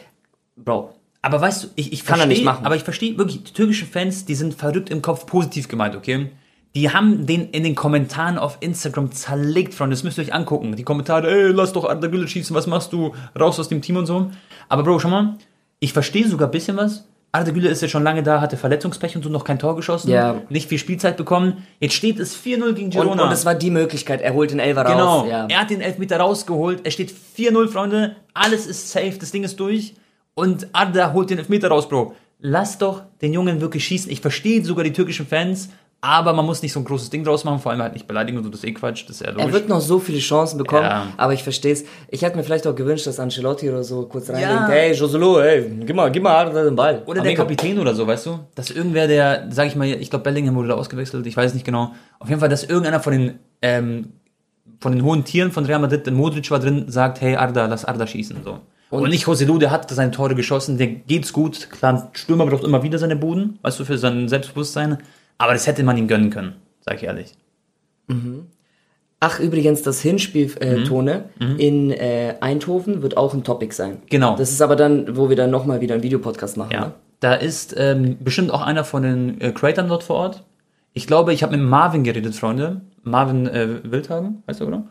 [0.56, 2.64] Bro, Aber weißt du, ich, ich Kann er verstehe, nicht machen.
[2.64, 6.30] aber ich verstehe wirklich, die türkischen Fans, die sind verrückt im Kopf positiv gemeint, okay?
[6.74, 9.94] Die haben den in den Kommentaren auf Instagram zerlegt, Freunde.
[9.96, 10.76] Das müsst ihr euch angucken.
[10.76, 13.14] Die Kommentare, ey, lass doch Arda Güler schießen, was machst du?
[13.38, 14.30] Raus aus dem Team und so.
[14.68, 15.34] Aber Bro, schau mal,
[15.80, 17.04] ich verstehe sogar ein bisschen was.
[17.30, 20.10] Arda Güler ist ja schon lange da, hatte Verletzungspech und so, noch kein Tor geschossen.
[20.10, 20.40] Ja.
[20.48, 21.66] Nicht viel Spielzeit bekommen.
[21.78, 23.24] Jetzt steht es 4-0 gegen und, Girona.
[23.24, 25.20] und es war die Möglichkeit, er holt den Elfer Genau.
[25.20, 25.28] raus.
[25.30, 25.46] Ja.
[25.46, 26.80] Er hat den Elfmeter rausgeholt.
[26.84, 28.16] Es steht 4-0, Freunde.
[28.32, 29.14] Alles ist safe.
[29.20, 29.94] Das Ding ist durch.
[30.34, 32.14] Und Arda holt den Elfmeter raus, Bro.
[32.40, 34.10] Lass doch den Jungen wirklich schießen.
[34.10, 35.68] Ich verstehe sogar die türkischen Fans,
[36.00, 37.58] aber man muss nicht so ein großes Ding draus machen.
[37.58, 38.50] Vor allem halt nicht beleidigen und so.
[38.50, 39.02] Das ist eh Quatsch.
[39.08, 39.46] Das ist ja logisch.
[39.46, 41.08] Er wird noch so viele Chancen bekommen, Ja.
[41.16, 41.84] aber ich verstehe es.
[42.08, 44.68] Ich hätte mir vielleicht auch gewünscht, dass Ancelotti oder so kurz reindenkt, Ja.
[44.68, 47.02] hey Joselu, hey, gib mal, gib mal Arda den Ball.
[47.06, 47.42] Oder der Amigo.
[47.42, 48.38] Kapitän oder so, weißt du?
[48.54, 51.66] Dass irgendwer, der, sag ich mal, ich glaube Bellingham wurde da ausgewechselt, ich weiß nicht
[51.66, 51.92] genau.
[52.20, 54.12] Auf jeden Fall, dass irgendeiner von den, ähm,
[54.80, 57.84] von den hohen Tieren von Real Madrid, der Modric war drin, sagt, hey Arda, lass
[57.84, 58.60] Arda schießen, so.
[58.90, 61.68] Und, nicht Joselu, der hat seine Tore geschossen, der geht's gut.
[61.70, 64.98] Klar, Stürmer braucht immer wieder seine Buden, weißt du, für sein Selbstbewusstsein.
[65.38, 67.32] Aber das hätte man ihm gönnen können, sag ich ehrlich.
[69.20, 70.84] Ach, übrigens, das Hinspiel, äh, Mhm.
[70.84, 71.24] Tone,
[71.58, 73.98] in äh, Eindhoven wird auch ein Topic sein.
[74.08, 74.36] Genau.
[74.36, 76.70] Das ist aber dann, wo wir dann nochmal wieder einen Videopodcast machen.
[76.72, 76.80] Ja.
[76.80, 76.92] Ne?
[77.20, 80.44] Da ist ähm, bestimmt auch einer von den äh, Creatern dort vor Ort.
[80.92, 82.80] Ich glaube, ich habe mit Marvin geredet, Freunde.
[83.02, 84.84] Marvin äh, Wildhagen, weißt du, oder?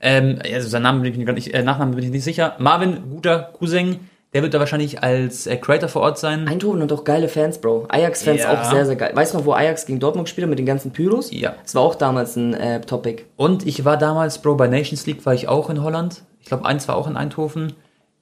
[0.00, 2.54] Ähm, also sein Name bin ich mir gar nicht, äh, Nachnamen bin ich nicht sicher.
[2.58, 4.00] Marvin, guter Cousin,
[4.34, 6.48] der wird da wahrscheinlich als äh, Creator vor Ort sein.
[6.48, 7.86] Eindhoven hat auch geile Fans, Bro.
[7.88, 8.52] Ajax-Fans Ja.
[8.52, 9.12] auch sehr, sehr geil.
[9.14, 11.30] Weißt du noch, wo Ajax gegen Dortmund gespielt hat mit den ganzen Pyros?
[11.30, 11.54] Ja.
[11.62, 13.24] Das war auch damals ein äh, Topic.
[13.36, 16.22] Und ich war damals, Bro, bei Nations League war ich auch in Holland.
[16.40, 17.74] Ich glaube, eins war auch in Eindhoven.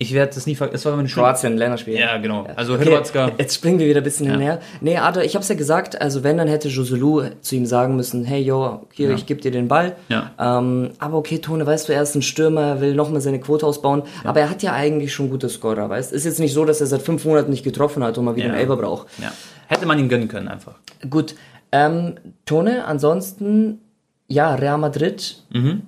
[0.02, 0.76] Ich werde das nie vergessen.
[0.76, 1.26] Es war meine Schule.
[1.26, 1.98] Kroatien, Länderspiel.
[1.98, 2.46] Ja, genau.
[2.56, 3.32] Also Okay, Hrvatska.
[3.36, 4.60] jetzt springen wir wieder ein bisschen hinher.
[4.80, 8.24] Nee, Arthur, ich hab's ja gesagt, also wenn, dann hätte Joselu zu ihm sagen müssen,
[8.24, 9.14] hey, yo, hier, Ja.
[9.14, 9.96] ich geb dir den Ball.
[10.08, 10.30] Ja.
[10.38, 13.66] Ähm, aber okay, Tone, weißt du, er ist ein Stürmer, er will nochmal seine Quote
[13.66, 16.80] ausbauen, aber er hat ja eigentlich schon gute Scorer, weißt Ist jetzt nicht so, dass
[16.80, 18.52] er seit fünf Monaten nicht getroffen hat und mal wieder Ja.
[18.52, 19.06] einen Elber braucht.
[19.20, 19.30] Ja.
[19.68, 20.76] Hätte man ihn gönnen können, einfach.
[21.10, 21.34] Gut,
[21.72, 22.14] ähm,
[22.46, 23.80] Tone, ansonsten,
[24.28, 25.82] ja, Real Madrid, Mhm.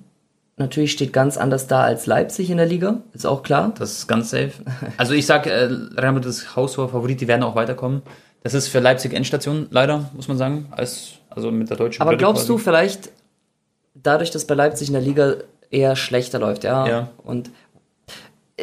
[0.57, 3.73] Natürlich steht ganz anders da als Leipzig in der Liga, ist auch klar.
[3.77, 4.51] Das ist ganz safe.
[4.97, 8.01] Also ich sag, äh, Real Madrid ist haushoher Favorit, die werden auch weiterkommen.
[8.43, 10.67] Das ist für Leipzig Endstation, leider, muss man sagen.
[10.71, 12.63] Als, also mit der deutschen Aber Brille glaubst du quasi.
[12.65, 13.09] vielleicht,
[13.93, 15.35] dadurch, dass bei Leipzig in der Liga
[15.71, 16.87] eher schlechter läuft, ja?
[16.87, 17.09] Ja.
[17.23, 17.49] Und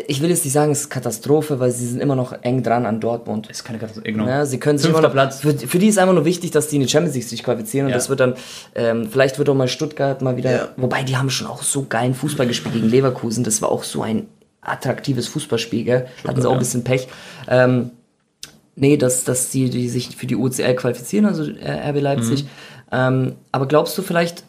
[0.06, 2.86] ich will jetzt nicht sagen, es ist Katastrophe, weil sie sind immer noch eng dran
[2.86, 3.50] an Dortmund.
[3.50, 4.12] Ist keine Katastrophe.
[4.12, 4.26] Genau.
[4.28, 5.40] Ja, sie können sich Fünfter immer noch, Platz.
[5.40, 7.86] Für, für die ist einfach nur wichtig, dass die in die Champions League sich qualifizieren
[7.86, 7.96] und Ja.
[7.96, 8.34] das wird dann,
[8.76, 10.68] ähm, vielleicht wird auch mal Stuttgart mal wieder, Ja.
[10.76, 14.02] wobei die haben schon auch so geilen Fußball gespielt gegen Leverkusen, das war auch so
[14.02, 14.28] ein
[14.60, 16.06] attraktives Fußballspiel, gell?
[16.26, 17.08] Hatten sie auch ein bisschen Pech.
[17.48, 17.90] Ähm,
[18.76, 22.44] nee, dass, dass die, die sich für die UCL qualifizieren, also äh, RB Leipzig.
[22.44, 22.48] Mhm.
[22.92, 24.44] Ähm, aber glaubst du vielleicht,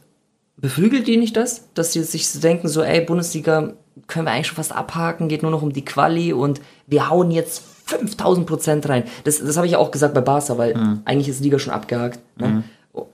[0.61, 3.73] beflügelt die nicht das, dass sie sich so denken, so, ey, Bundesliga
[4.07, 7.31] können wir eigentlich schon fast abhaken, geht nur noch um die Quali und wir hauen
[7.31, 9.03] jetzt 5000 Prozent rein.
[9.25, 11.01] Das, das habe ich ja auch gesagt bei Barca, weil Mhm.
[11.05, 12.19] eigentlich ist die Liga schon abgehakt.
[12.37, 12.63] Ne?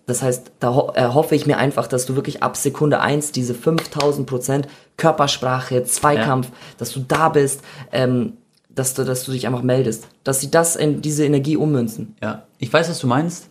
[0.05, 3.31] Das heißt, da ho äh, hoffe ich mir einfach, dass du wirklich ab Sekunde eins
[3.31, 4.67] diese 5000 Prozent
[4.97, 8.33] Körpersprache, Zweikampf, dass du da bist, ähm,
[8.69, 12.15] dass du, dass du dich einfach meldest, dass sie das in diese Energie ummünzen.
[12.21, 13.47] Ja, ich weiß, was du meinst,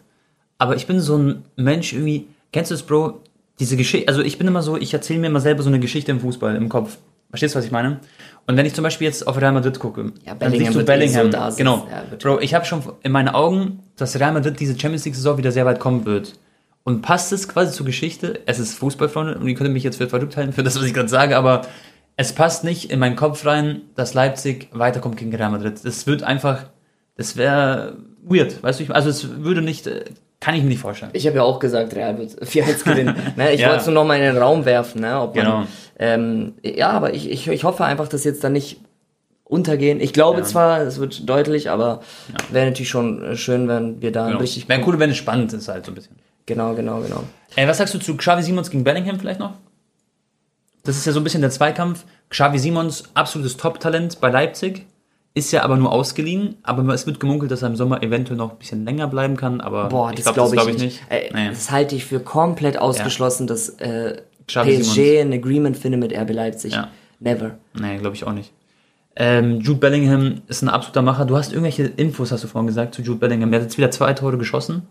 [0.59, 3.21] aber ich bin so ein Mensch irgendwie, kennst du es, Bro?
[3.59, 6.11] Diese Geschichte, also ich bin immer so, ich erzähle mir immer selber so eine Geschichte
[6.11, 6.99] im Fußball, im Kopf.
[7.31, 8.01] Verstehst du, was ich meine?
[8.47, 11.33] Und wenn ich zum Beispiel jetzt auf Real Madrid gucke, Ja, dann siehst du Bellingham.
[11.33, 11.87] so genau.
[11.91, 15.51] Ja, Bro, ich habe schon in meinen Augen, dass Real Madrid diese Champions League-Saison wieder
[15.53, 16.35] sehr weit kommen wird.
[16.85, 18.41] Und passt es quasi zur Geschichte?
[18.47, 20.95] Es ist Fußballfreunde und ihr könnt mich jetzt für verrückt halten für das, was ich
[20.95, 21.63] gerade sage, aber
[22.17, 25.81] es passt nicht in meinen Kopf rein, dass Leipzig weiterkommt gegen Real Madrid.
[25.83, 26.67] Das wird einfach,
[27.17, 28.95] das wäre weird, weißt du?
[28.95, 30.05] Also es würde nicht, äh,
[30.41, 31.11] kann ich mir nicht vorstellen.
[31.15, 33.17] Ich habe ja auch gesagt, Real wird 4-1 gewinnen.
[33.37, 33.69] ne, ich Ja.
[33.69, 35.01] wollte es nur noch mal in den Raum werfen.
[35.01, 35.65] Ne, ob man, Genau.
[35.99, 38.79] ähm, ja, aber ich, ich, ich hoffe einfach, dass jetzt da nicht
[39.45, 40.01] untergehen.
[40.01, 40.45] Ich glaube Ja.
[40.45, 42.01] zwar, es wird deutlich, aber
[42.51, 44.39] wäre natürlich schon äh, schön, wenn wir da Genau.
[44.41, 44.69] richtig...
[44.69, 46.17] Wäre cool, wenn es spannend ist halt so ein bisschen.
[46.47, 47.25] Genau, genau, genau.
[47.57, 49.55] Ey, was sagst du zu Xavi Simons gegen Bellingham vielleicht noch?
[50.85, 52.05] Das ist ja so ein bisschen der Zweikampf.
[52.31, 54.87] Xavi Simons, absolutes Top-Talent bei Leipzig.
[55.37, 58.53] Ist ja aber nur ausgeliehen, aber es wird gemunkelt, dass er im Sommer eventuell noch
[58.53, 61.03] ein bisschen länger bleiben kann, aber Boah, ich das glaub, glaube ich, glaub nicht.
[61.11, 61.49] Äh, Nee.
[61.51, 65.21] Das halte ich für komplett ausgeschlossen, dass äh, Xavi PSG Simons.
[65.21, 66.73] ein Agreement findet mit RB Leipzig.
[66.73, 66.89] Ja.
[67.21, 67.59] Never.
[67.79, 68.51] Nee, glaube ich auch nicht.
[69.15, 71.27] Ähm, Jude Bellingham ist ein absoluter Macher.
[71.27, 73.51] Du hast irgendwelche Infos, hast du vorhin gesagt, zu Jude Bellingham.
[73.51, 74.83] Der hat jetzt wieder zwei Tore geschossen.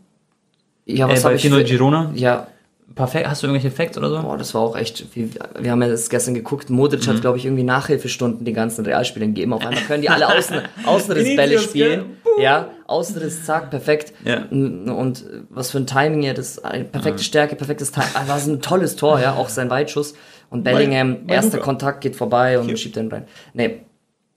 [0.85, 2.11] Ja, Äh, was bei habe ich 4-0 für, Girona.
[2.13, 2.47] Ja,
[2.93, 3.27] Perfekt.
[3.27, 4.21] Hast du irgendwelche Facts oder so?
[4.21, 5.29] boah, das war auch echt viel.
[5.59, 6.69] Wir haben ja das gestern geguckt.
[6.69, 7.11] Modric Mhm.
[7.13, 9.53] hat, glaube ich, irgendwie Nachhilfestunden den ganzen Realspielern gegeben.
[9.53, 12.17] Auf einmal können die alle Außen, Außenrissbälle spielen.
[12.39, 14.13] Ja, Außenriss, zack, perfekt.
[14.23, 14.43] Ja.
[14.49, 18.09] Und was für ein Timing er das, eine perfekte Stärke, perfektes Timing.
[18.13, 20.13] Ah, War so ein tolles Tor, ja, auch sein Weitschuss.
[20.49, 21.65] Und Bellingham, mein erster Luca.
[21.65, 23.25] Kontakt geht vorbei und schiebt den rein.
[23.53, 23.81] Nee,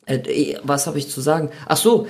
[0.06, 1.50] äh, was habe ich zu sagen?
[1.66, 2.06] Ach so,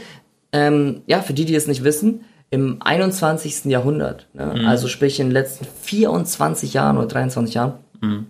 [0.53, 3.71] ähm, ja, für die, die es nicht wissen, im 21.
[3.71, 4.67] Jahrhundert, ne, Mhm.
[4.67, 8.27] also sprich in den letzten 24 Jahren oder 23 Jahren, Mhm.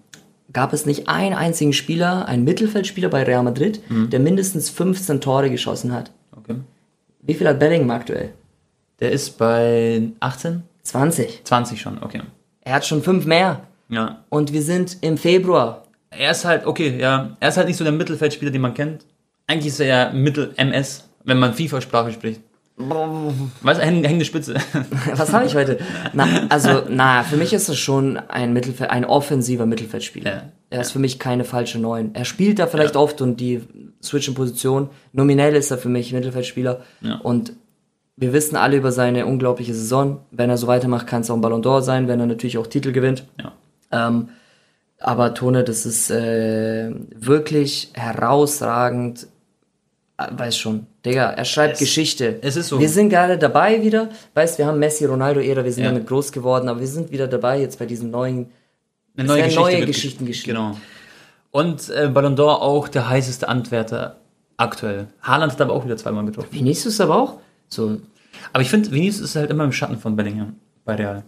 [0.53, 4.11] gab es nicht einen einzigen Spieler, einen Mittelfeldspieler bei Real Madrid, Mhm.
[4.11, 6.11] der mindestens 15 Tore geschossen hat.
[6.37, 6.57] Okay.
[7.23, 8.31] Wie viel hat Bellingham aktuell?
[9.01, 10.63] Der ist bei 18?
[10.83, 11.43] 20.
[11.45, 12.23] 20 schon, okay.
[12.63, 13.61] Er hat schon fünf mehr.
[13.91, 14.25] Ja.
[14.29, 15.85] Und wir sind im Februar.
[16.11, 17.37] Er ist halt, okay, ja.
[17.41, 19.05] Er ist halt nicht so der Mittelfeldspieler, den man kennt.
[19.47, 22.41] Eigentlich ist er ja Mittel-MS, wenn man FIFA-Sprache spricht.
[22.79, 23.79] Was?
[23.81, 24.55] Häng, hängende Spitze.
[25.15, 25.79] Was habe ich heute?
[26.13, 30.31] Na, also, na, für mich ist es schon ein Mittelfeld, ein offensiver Mittelfeldspieler.
[30.31, 30.43] Ja.
[30.71, 32.15] Er ist für mich keine falsche Neun.
[32.15, 33.63] Er spielt da vielleicht oft und die
[34.03, 34.91] switchen Position.
[35.13, 36.83] Nominell ist er für mich Mittelfeldspieler.
[37.01, 37.17] Ja.
[37.17, 37.53] Und
[38.17, 40.21] wir wissen alle über seine unglaubliche Saison.
[40.31, 42.67] Wenn er so weitermacht, kann es auch ein Ballon d'Or sein, wenn er natürlich auch
[42.67, 43.25] Titel gewinnt.
[43.41, 43.53] ja.
[43.91, 44.29] Ähm,
[45.01, 49.29] aber Tone, das ist äh, wirklich herausragend.
[50.17, 52.39] Äh, Weiß schon, Digga, er schreibt Es- Geschichte.
[52.43, 52.79] es ist so.
[52.81, 54.09] Wir sind gerade dabei wieder.
[54.35, 55.91] Weißt, wir haben Messi, Ronaldo-Ära, wir sind Ja.
[55.91, 58.47] damit groß geworden, aber wir sind wieder dabei jetzt bei diesen neuen.
[59.17, 60.57] Eine neue wird Geschichten gesch- geschrieben.
[60.59, 60.77] Genau.
[61.51, 64.17] Und äh, Ballon d'Or auch der heißeste Antwärter
[64.57, 65.07] aktuell.
[65.23, 66.49] Haaland hat aber auch wieder zweimal getroffen.
[66.53, 67.39] Vinicius aber auch.
[67.69, 67.99] So,
[68.53, 70.55] Aber ich finde, Vinicius ist halt immer im Schatten von Bellingham
[70.85, 71.23] bei Real.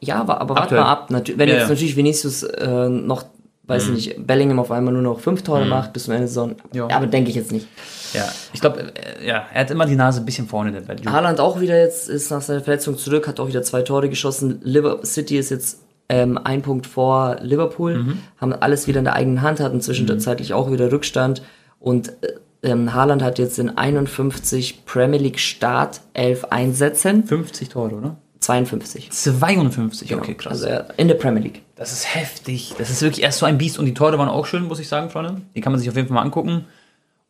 [0.00, 1.10] ja, aber, aber warte mal ab.
[1.10, 1.66] Natu wenn Ja, jetzt ja.
[1.66, 1.72] Mhm.
[1.72, 3.24] natürlich Vinicius äh, noch,
[3.64, 6.28] weiß ich nicht, Bellingham auf einmal nur noch fünf Tore macht bis zum Ende der
[6.28, 6.56] Saison.
[6.72, 6.88] Ja.
[6.90, 7.66] Aber denke ich jetzt nicht.
[8.12, 11.12] Ja, ich glaube, äh, ja, er hat immer die Nase ein bisschen vorne, der Bellingham.
[11.12, 14.60] Haaland auch wieder jetzt, ist nach seiner Verletzung zurück, hat auch wieder zwei Tore geschossen.
[14.62, 19.42] Liverpool City ist jetzt ähm, ein Punkt vor Liverpool, haben alles wieder in der eigenen
[19.42, 21.42] Hand, hatten zwischenzeitlich auch wieder Rückstand.
[21.78, 27.94] Und äh, ähm, Haaland hat jetzt in 51 Premier League Start 11 Einsätzen 50 Tore,
[27.94, 28.16] oder?
[28.40, 29.10] 52.
[29.10, 30.64] 52, okay, krass.
[30.64, 31.62] Also in der Premier League.
[31.76, 32.74] Das ist heftig.
[32.78, 33.78] Das ist wirklich erst so ein Biest.
[33.78, 35.42] Und die Tore waren auch schön, muss ich sagen, Freunde.
[35.54, 36.64] Die kann man sich auf jeden Fall mal angucken.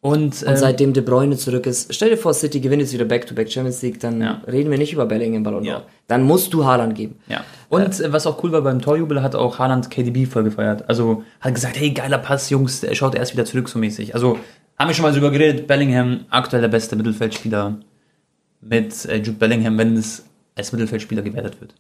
[0.03, 3.05] Und, Und ähm, seitdem De Bruyne zurück ist, stell dir vor, City gewinnt jetzt wieder
[3.05, 4.41] Back-to-Back Champions League, dann Ja.
[4.51, 5.67] reden wir nicht über Bellingham Ballon d'Or.
[5.67, 5.83] Ja.
[6.07, 7.17] Dann musst du Haaland geben.
[7.29, 7.45] ja.
[7.69, 10.89] Und äh, was auch cool war beim Torjubel, hat auch Haaland KDB voll gefeiert.
[10.89, 14.15] Also hat gesagt, hey, geiler Pass, Jungs, er schaut erst wieder zurück so mäßig.
[14.15, 14.39] Also
[14.79, 17.77] haben wir schon mal drüber geredet, Bellingham, aktuell der beste Mittelfeldspieler
[18.63, 20.25] mit äh, Jude Bellingham, wenn es
[20.57, 21.75] als Mittelfeldspieler gewertet wird.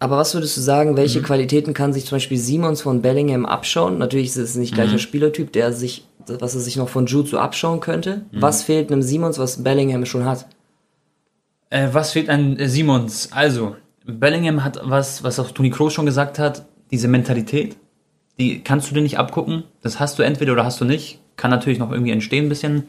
[0.00, 3.98] Aber was würdest du sagen, welche Qualitäten kann sich zum Beispiel Simons von Bellingham abschauen?
[3.98, 7.38] Natürlich ist es nicht gleicher Spielertyp, der sich, was er sich noch von Jude so
[7.38, 8.22] abschauen könnte.
[8.32, 10.46] Was fehlt einem Simons, was Bellingham schon hat?
[11.70, 13.30] Äh, was fehlt an äh, Simons?
[13.32, 13.76] Also,
[14.06, 17.76] Bellingham hat was, was auch Toni Kroos schon gesagt hat, diese Mentalität,
[18.38, 19.64] die kannst du dir nicht abgucken.
[19.82, 21.20] Das hast du entweder oder hast du nicht.
[21.36, 22.84] Kann natürlich noch irgendwie entstehen ein bisschen,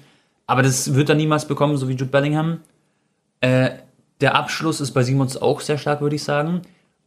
[0.47, 2.61] aber das wird er niemals bekommen, so wie Jude Bellingham.
[3.41, 3.71] Äh,
[4.21, 6.61] der Abschluss ist bei Simons auch sehr stark, würde ich sagen.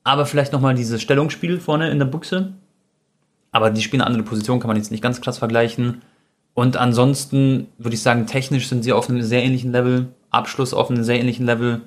[0.05, 2.55] Aber vielleicht nochmal dieses Stellungsspiel vorne in der Buchse.
[3.53, 6.03] Aber die spielen eine andere Position, kann man jetzt nicht ganz krass vergleichen.
[6.55, 10.91] Und ansonsten würde ich sagen, technisch sind sie auf einem sehr ähnlichen Level, Abschluss auf
[10.91, 11.83] einem sehr ähnlichen Level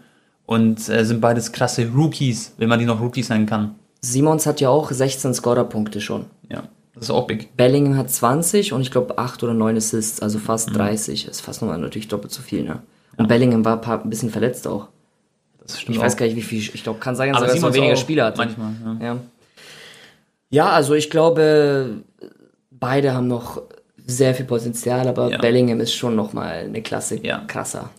[0.46, 3.76] und äh, sind beides krasse Rookies, wenn man die noch Rookies nennen kann.
[4.02, 6.26] Simons hat ja auch 16 Scorerpunkte schon.
[6.50, 6.64] Ja,
[6.94, 7.56] das ist auch big.
[7.58, 11.28] Bellingham hat 20 und ich glaube 8 oder 9 Assists, also fast 30.
[11.28, 12.84] Ist fast nochmal natürlich doppelt so viel, ne?
[13.18, 14.90] Und Bellingham war ein, paar, ein bisschen verletzt auch.
[15.68, 17.76] Das stimmt Ich weiß gar nicht, wie viel, ich glaube, kann sein, dass er Simons
[17.76, 18.38] weniger auch Spieler hatte.
[18.38, 19.06] Manchmal, ja.
[19.06, 19.18] Ja.
[20.50, 22.02] ja, also ich glaube,
[22.72, 23.62] beide haben noch
[24.06, 25.38] sehr viel Potenzial, aber Ja.
[25.40, 27.40] Bellingham ist schon noch mal eine Klasse Ja.
[27.48, 27.90] krasser.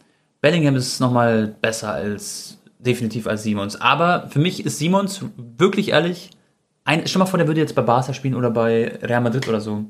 [0.40, 3.80] Bellingham ist nochmal besser als, definitiv als Simons.
[3.80, 6.30] Aber für mich ist Simons, wirklich ehrlich,
[6.84, 9.60] ein, stell mal vor, der würde jetzt bei Barca spielen oder bei Real Madrid oder
[9.60, 9.84] so.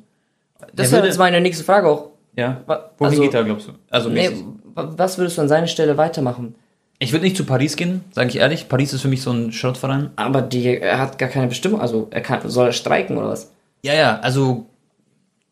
[0.72, 2.08] Das wäre jetzt meine nächste Frage auch.
[2.34, 2.62] Ja.
[2.66, 3.72] Wohin also- geht er, glaubst du?
[3.90, 4.30] Also Nee,
[4.74, 6.54] was würdest du an seiner Stelle weitermachen?
[6.98, 8.68] Ich würde nicht zu Paris gehen, sage ich ehrlich.
[8.68, 10.10] Paris ist für mich so ein Schrottverein.
[10.16, 13.52] Aber die, er hat gar keine Bestimmung, also er kann, soll er streiken oder was?
[13.82, 14.66] Ja, ja, also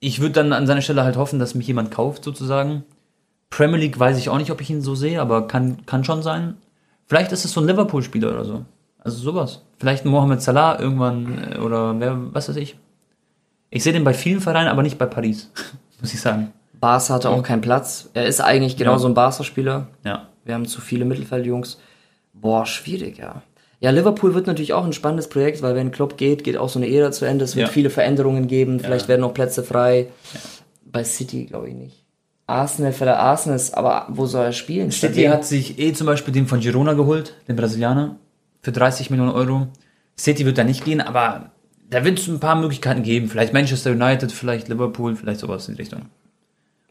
[0.00, 2.84] ich würde dann an seiner Stelle halt hoffen, dass mich jemand kauft, sozusagen.
[3.50, 6.22] Premier League weiß ich auch nicht, ob ich ihn so sehe, aber kann, kann schon
[6.22, 6.56] sein.
[7.06, 8.64] Vielleicht ist es so ein Liverpool-Spieler oder so.
[8.98, 9.62] Also sowas.
[9.78, 12.76] Vielleicht ein Mohamed Salah irgendwann äh, oder wer, was weiß ich.
[13.70, 15.50] Ich sehe den bei vielen Vereinen, aber nicht bei Paris,
[16.00, 16.52] muss ich sagen.
[16.80, 18.08] Barca hatte auch keinen Platz.
[18.14, 19.10] Er ist eigentlich genauso Ja.
[19.12, 19.88] ein Barca-Spieler.
[20.04, 20.28] Ja.
[20.44, 21.78] Wir haben zu viele Mittelfeldjungs.
[22.32, 23.42] Boah, schwierig, ja.
[23.80, 26.78] Ja, Liverpool wird natürlich auch ein spannendes Projekt, weil wenn Klopp geht, geht auch so
[26.78, 27.44] eine Ära zu Ende.
[27.44, 27.72] Es wird Ja.
[27.72, 28.80] viele Veränderungen geben.
[28.80, 29.08] Vielleicht Ja.
[29.08, 30.08] werden auch Plätze frei.
[30.84, 32.04] Bei City glaube ich nicht.
[32.46, 34.90] Arsenal für der Arsenal ist, aber wo soll er spielen?
[34.90, 38.16] City hat sich eh zum Beispiel den von Girona geholt, den Brasilianer,
[38.62, 39.68] für 30 Millionen Euro.
[40.18, 41.50] City wird da nicht gehen, aber
[41.88, 43.28] da wird es ein paar Möglichkeiten geben.
[43.28, 46.02] Vielleicht Manchester United, vielleicht Liverpool, vielleicht sowas in die Richtung.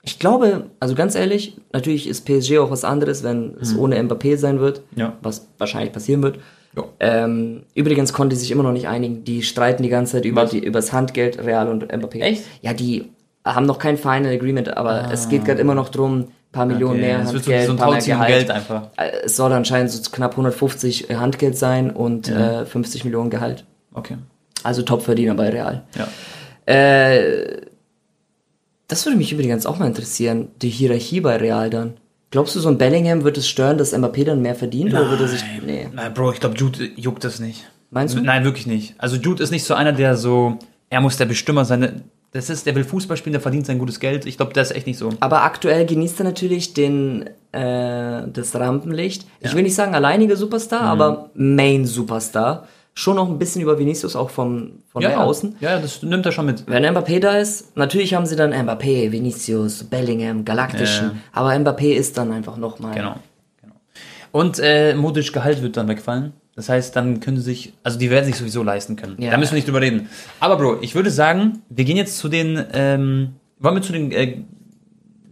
[0.06, 4.36] Ich glaube, also ganz ehrlich, natürlich ist PSG auch was anderes, wenn es ohne Mbappé
[4.38, 5.00] sein wird, Mhm.
[5.00, 5.14] Ja.
[5.22, 6.40] was wahrscheinlich passieren wird.
[6.76, 6.84] Ja.
[7.00, 9.24] Ähm, übrigens konnte sich immer noch nicht einigen.
[9.24, 12.20] Die streiten die ganze Zeit über die, übers Handgeld, Real und Mbappé.
[12.20, 12.44] Echt?
[12.62, 13.12] Ja, die
[13.46, 17.00] haben noch kein Final Agreement, aber es geht gerade immer noch drum, ein paar Millionen
[17.00, 18.30] mehr es wird so, Handgeld, so ein paar mehr Gehalt.
[18.30, 18.90] Geld einfach.
[18.98, 23.64] Äh, Es soll anscheinend so knapp 150 Handgeld sein und äh, 50 Millionen Gehalt.
[23.94, 24.18] Okay.
[24.64, 25.84] Also Topverdiener bei Real.
[25.98, 26.08] Ja.
[26.66, 27.62] Äh,
[28.88, 31.94] das würde mich übrigens auch mal interessieren, die Hierarchie bei Real dann.
[32.32, 34.92] Glaubst du, so ein Bellingham wird es stören, dass Mbappé dann mehr verdient?
[34.92, 35.44] Oder würde er sich.
[35.66, 35.88] Nee.
[35.94, 37.64] Nein, Bro, ich glaube, Jude juckt das nicht.
[37.92, 38.22] Meinst du?
[38.22, 38.96] Nein, wirklich nicht.
[38.98, 40.58] Also Jude ist nicht so einer, der so,
[40.90, 42.04] er muss der Bestimmer sein.
[42.32, 44.26] Das ist, der will Fußball spielen, der verdient sein gutes Geld.
[44.26, 45.10] Ich glaube, das ist echt nicht so.
[45.20, 49.28] Aber aktuell genießt er natürlich den, äh, das Rampenlicht.
[49.40, 51.02] Ich will nicht sagen alleiniger Superstar, Mhm.
[51.02, 52.68] aber Main Superstar.
[52.96, 55.24] Schon noch ein bisschen über Vinicius, auch vom, von Ja, der ja.
[55.24, 55.56] Außen.
[55.60, 56.64] Ja, das nimmt er schon mit.
[56.68, 61.06] Wenn Mbappé da ist, natürlich haben sie dann Mbappé, Vinicius, Bellingham, Galaktischen.
[61.06, 61.16] Ja.
[61.32, 62.94] Aber Mbappé ist dann einfach nochmal.
[62.94, 63.16] Genau.
[63.60, 63.74] genau.
[64.32, 66.34] Und äh, Modric Gehalt wird dann wegfallen.
[66.56, 69.20] Das heißt, dann können sie sich, also die werden sich sowieso leisten können.
[69.20, 69.32] Ja.
[69.32, 70.08] Da müssen wir nicht drüber reden.
[70.40, 74.12] Aber Bro, ich würde sagen, wir gehen jetzt zu den, ähm, wollen wir zu den
[74.12, 74.38] äh,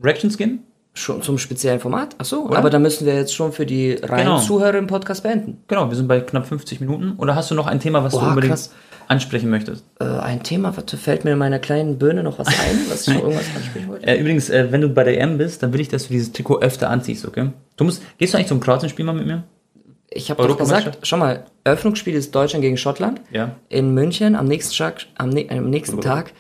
[0.01, 0.64] Reactions gehen?
[0.94, 2.16] Schon zum speziellen Format?
[2.18, 2.58] Ach so, Oder?
[2.58, 4.39] aber dann müssen wir jetzt schon für die reinen Genau.
[4.39, 5.64] Zuhörer im Podcast beenden.
[5.68, 7.14] Genau, wir sind bei knapp 50 Minuten.
[7.18, 8.74] Oder hast du noch ein Thema, was du Boah, unbedingt krass.
[9.08, 9.86] ansprechen möchtest?
[10.02, 12.54] Äh, ein Thema, warte, fällt mir in meiner kleinen Birne noch was ein,
[12.89, 14.06] was ich noch irgendwas ansprechen wollte?
[14.06, 16.34] Äh, übrigens, äh, wenn du bei der EM bist, dann will ich, dass du dieses
[16.34, 17.52] Trikot öfter anziehst, okay?
[17.78, 19.44] Du musst, gehst du eigentlich zum Kroatien-Spiel mal mit mir?
[20.14, 23.22] Ich habe doch gesagt, schau mal, Eröffnungsspiel ist Deutschland gegen Schottland.
[23.32, 23.56] Ja.
[23.70, 26.34] In München am nächsten Tag, am, ne am nächsten Tag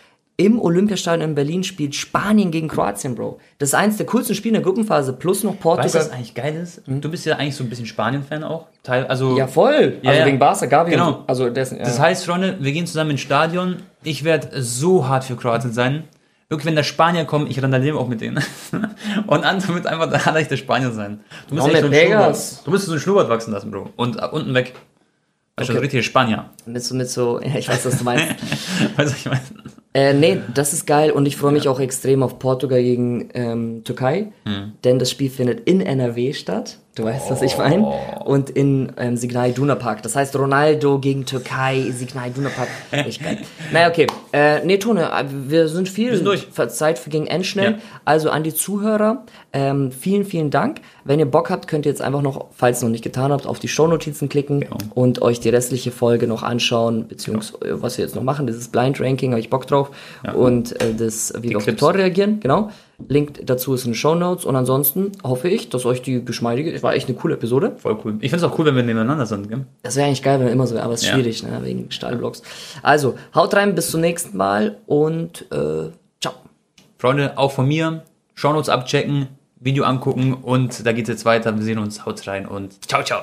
[0.45, 3.39] im Olympiastadion in Berlin spielt Spanien gegen Kroatien, Bro.
[3.59, 5.85] Das ist eins der coolsten Spiele in der Gruppenphase, plus noch Portugal.
[5.85, 6.81] Weißt du, was eigentlich geil ist?
[6.85, 8.67] Du bist ja eigentlich so ein bisschen Spanien-Fan auch.
[8.83, 9.99] Teil, also, ja, voll.
[10.01, 10.25] Ja, also ja.
[10.27, 10.91] wegen Barca, Gavi.
[10.91, 11.07] Genau.
[11.07, 11.23] und so.
[11.27, 11.83] Also dessen, ja.
[11.83, 13.77] Das heißt, Freunde, wir gehen zusammen ins Stadion.
[14.03, 16.03] Ich werde so hart für Kroatien sein.
[16.49, 18.43] Wirklich, wenn der Spanier kommt, ich randaliere auch mit denen.
[19.27, 21.21] Und Anton wird einfach der allerleichte Spanier sein.
[21.47, 22.61] Du musst echt so pegas.
[22.65, 23.91] du musst so einen Schnurrbart wachsen lassen, Bro.
[23.95, 24.73] Und äh, unten weg.
[25.55, 25.77] Also Okay.
[25.79, 26.49] ein richtiger Spanier.
[26.65, 28.25] mit so, mit so, ja, ich weiß, was du meinst.
[28.97, 29.41] Weißt du, ich meine?
[29.93, 33.83] Äh, nee, das ist geil und ich freue mich auch extrem auf Portugal gegen ähm,
[33.83, 34.73] Türkei, Hm.
[34.83, 36.77] denn das Spiel findet in NRW statt.
[36.93, 37.83] Du weißt, was ich meine.
[37.85, 38.23] Oh.
[38.25, 40.03] Und in ähm, Signal Iduna Park.
[40.03, 42.67] Das heißt Ronaldo gegen Türkei, Signal Iduna Park.
[42.91, 43.37] Echt geil.
[43.71, 44.07] naja, okay.
[44.33, 46.13] Äh, nee, Tone, äh, wir sind viel.
[46.15, 46.49] sind durch.
[46.51, 47.71] Zeit für gegen Endschnell.
[47.71, 47.77] Ja.
[48.03, 49.23] Also an die Zuhörer,
[49.53, 50.81] ähm, vielen, vielen Dank.
[51.05, 53.47] Wenn ihr Bock habt, könnt ihr jetzt einfach noch, falls ihr noch nicht getan habt,
[53.47, 54.77] auf die Shownotizen klicken Genau.
[54.93, 58.99] und euch die restliche Folge noch anschauen, beziehungsweise was wir jetzt noch machen, dieses Blind
[58.99, 59.91] Ranking, habe ich Bock drauf.
[60.33, 61.79] Und äh, das, wie wir auf Clips.
[61.79, 62.69] Tore reagieren, genau.
[63.09, 66.71] Link dazu ist in den Show Notes und ansonsten hoffe ich, dass euch die geschmeidige,
[66.71, 67.73] es war echt eine coole Episode.
[67.77, 68.17] Voll cool.
[68.21, 69.65] Ich finde es auch cool, wenn wir nebeneinander sind, gell?
[69.83, 71.13] Das wäre eigentlich geil, wenn wir immer so wäre, aber es ist Ja.
[71.15, 72.41] schwierig, ne, wegen Stahlblocks.
[72.81, 75.89] Also, haut rein, bis zum nächsten Mal und äh,
[76.19, 76.33] ciao.
[76.97, 78.03] Freunde, auch von mir.
[78.35, 79.27] Shownotes abchecken,
[79.59, 81.55] Video angucken und da geht's jetzt weiter.
[81.55, 82.05] Wir sehen uns.
[82.05, 83.21] Haut rein und ciao, ciao.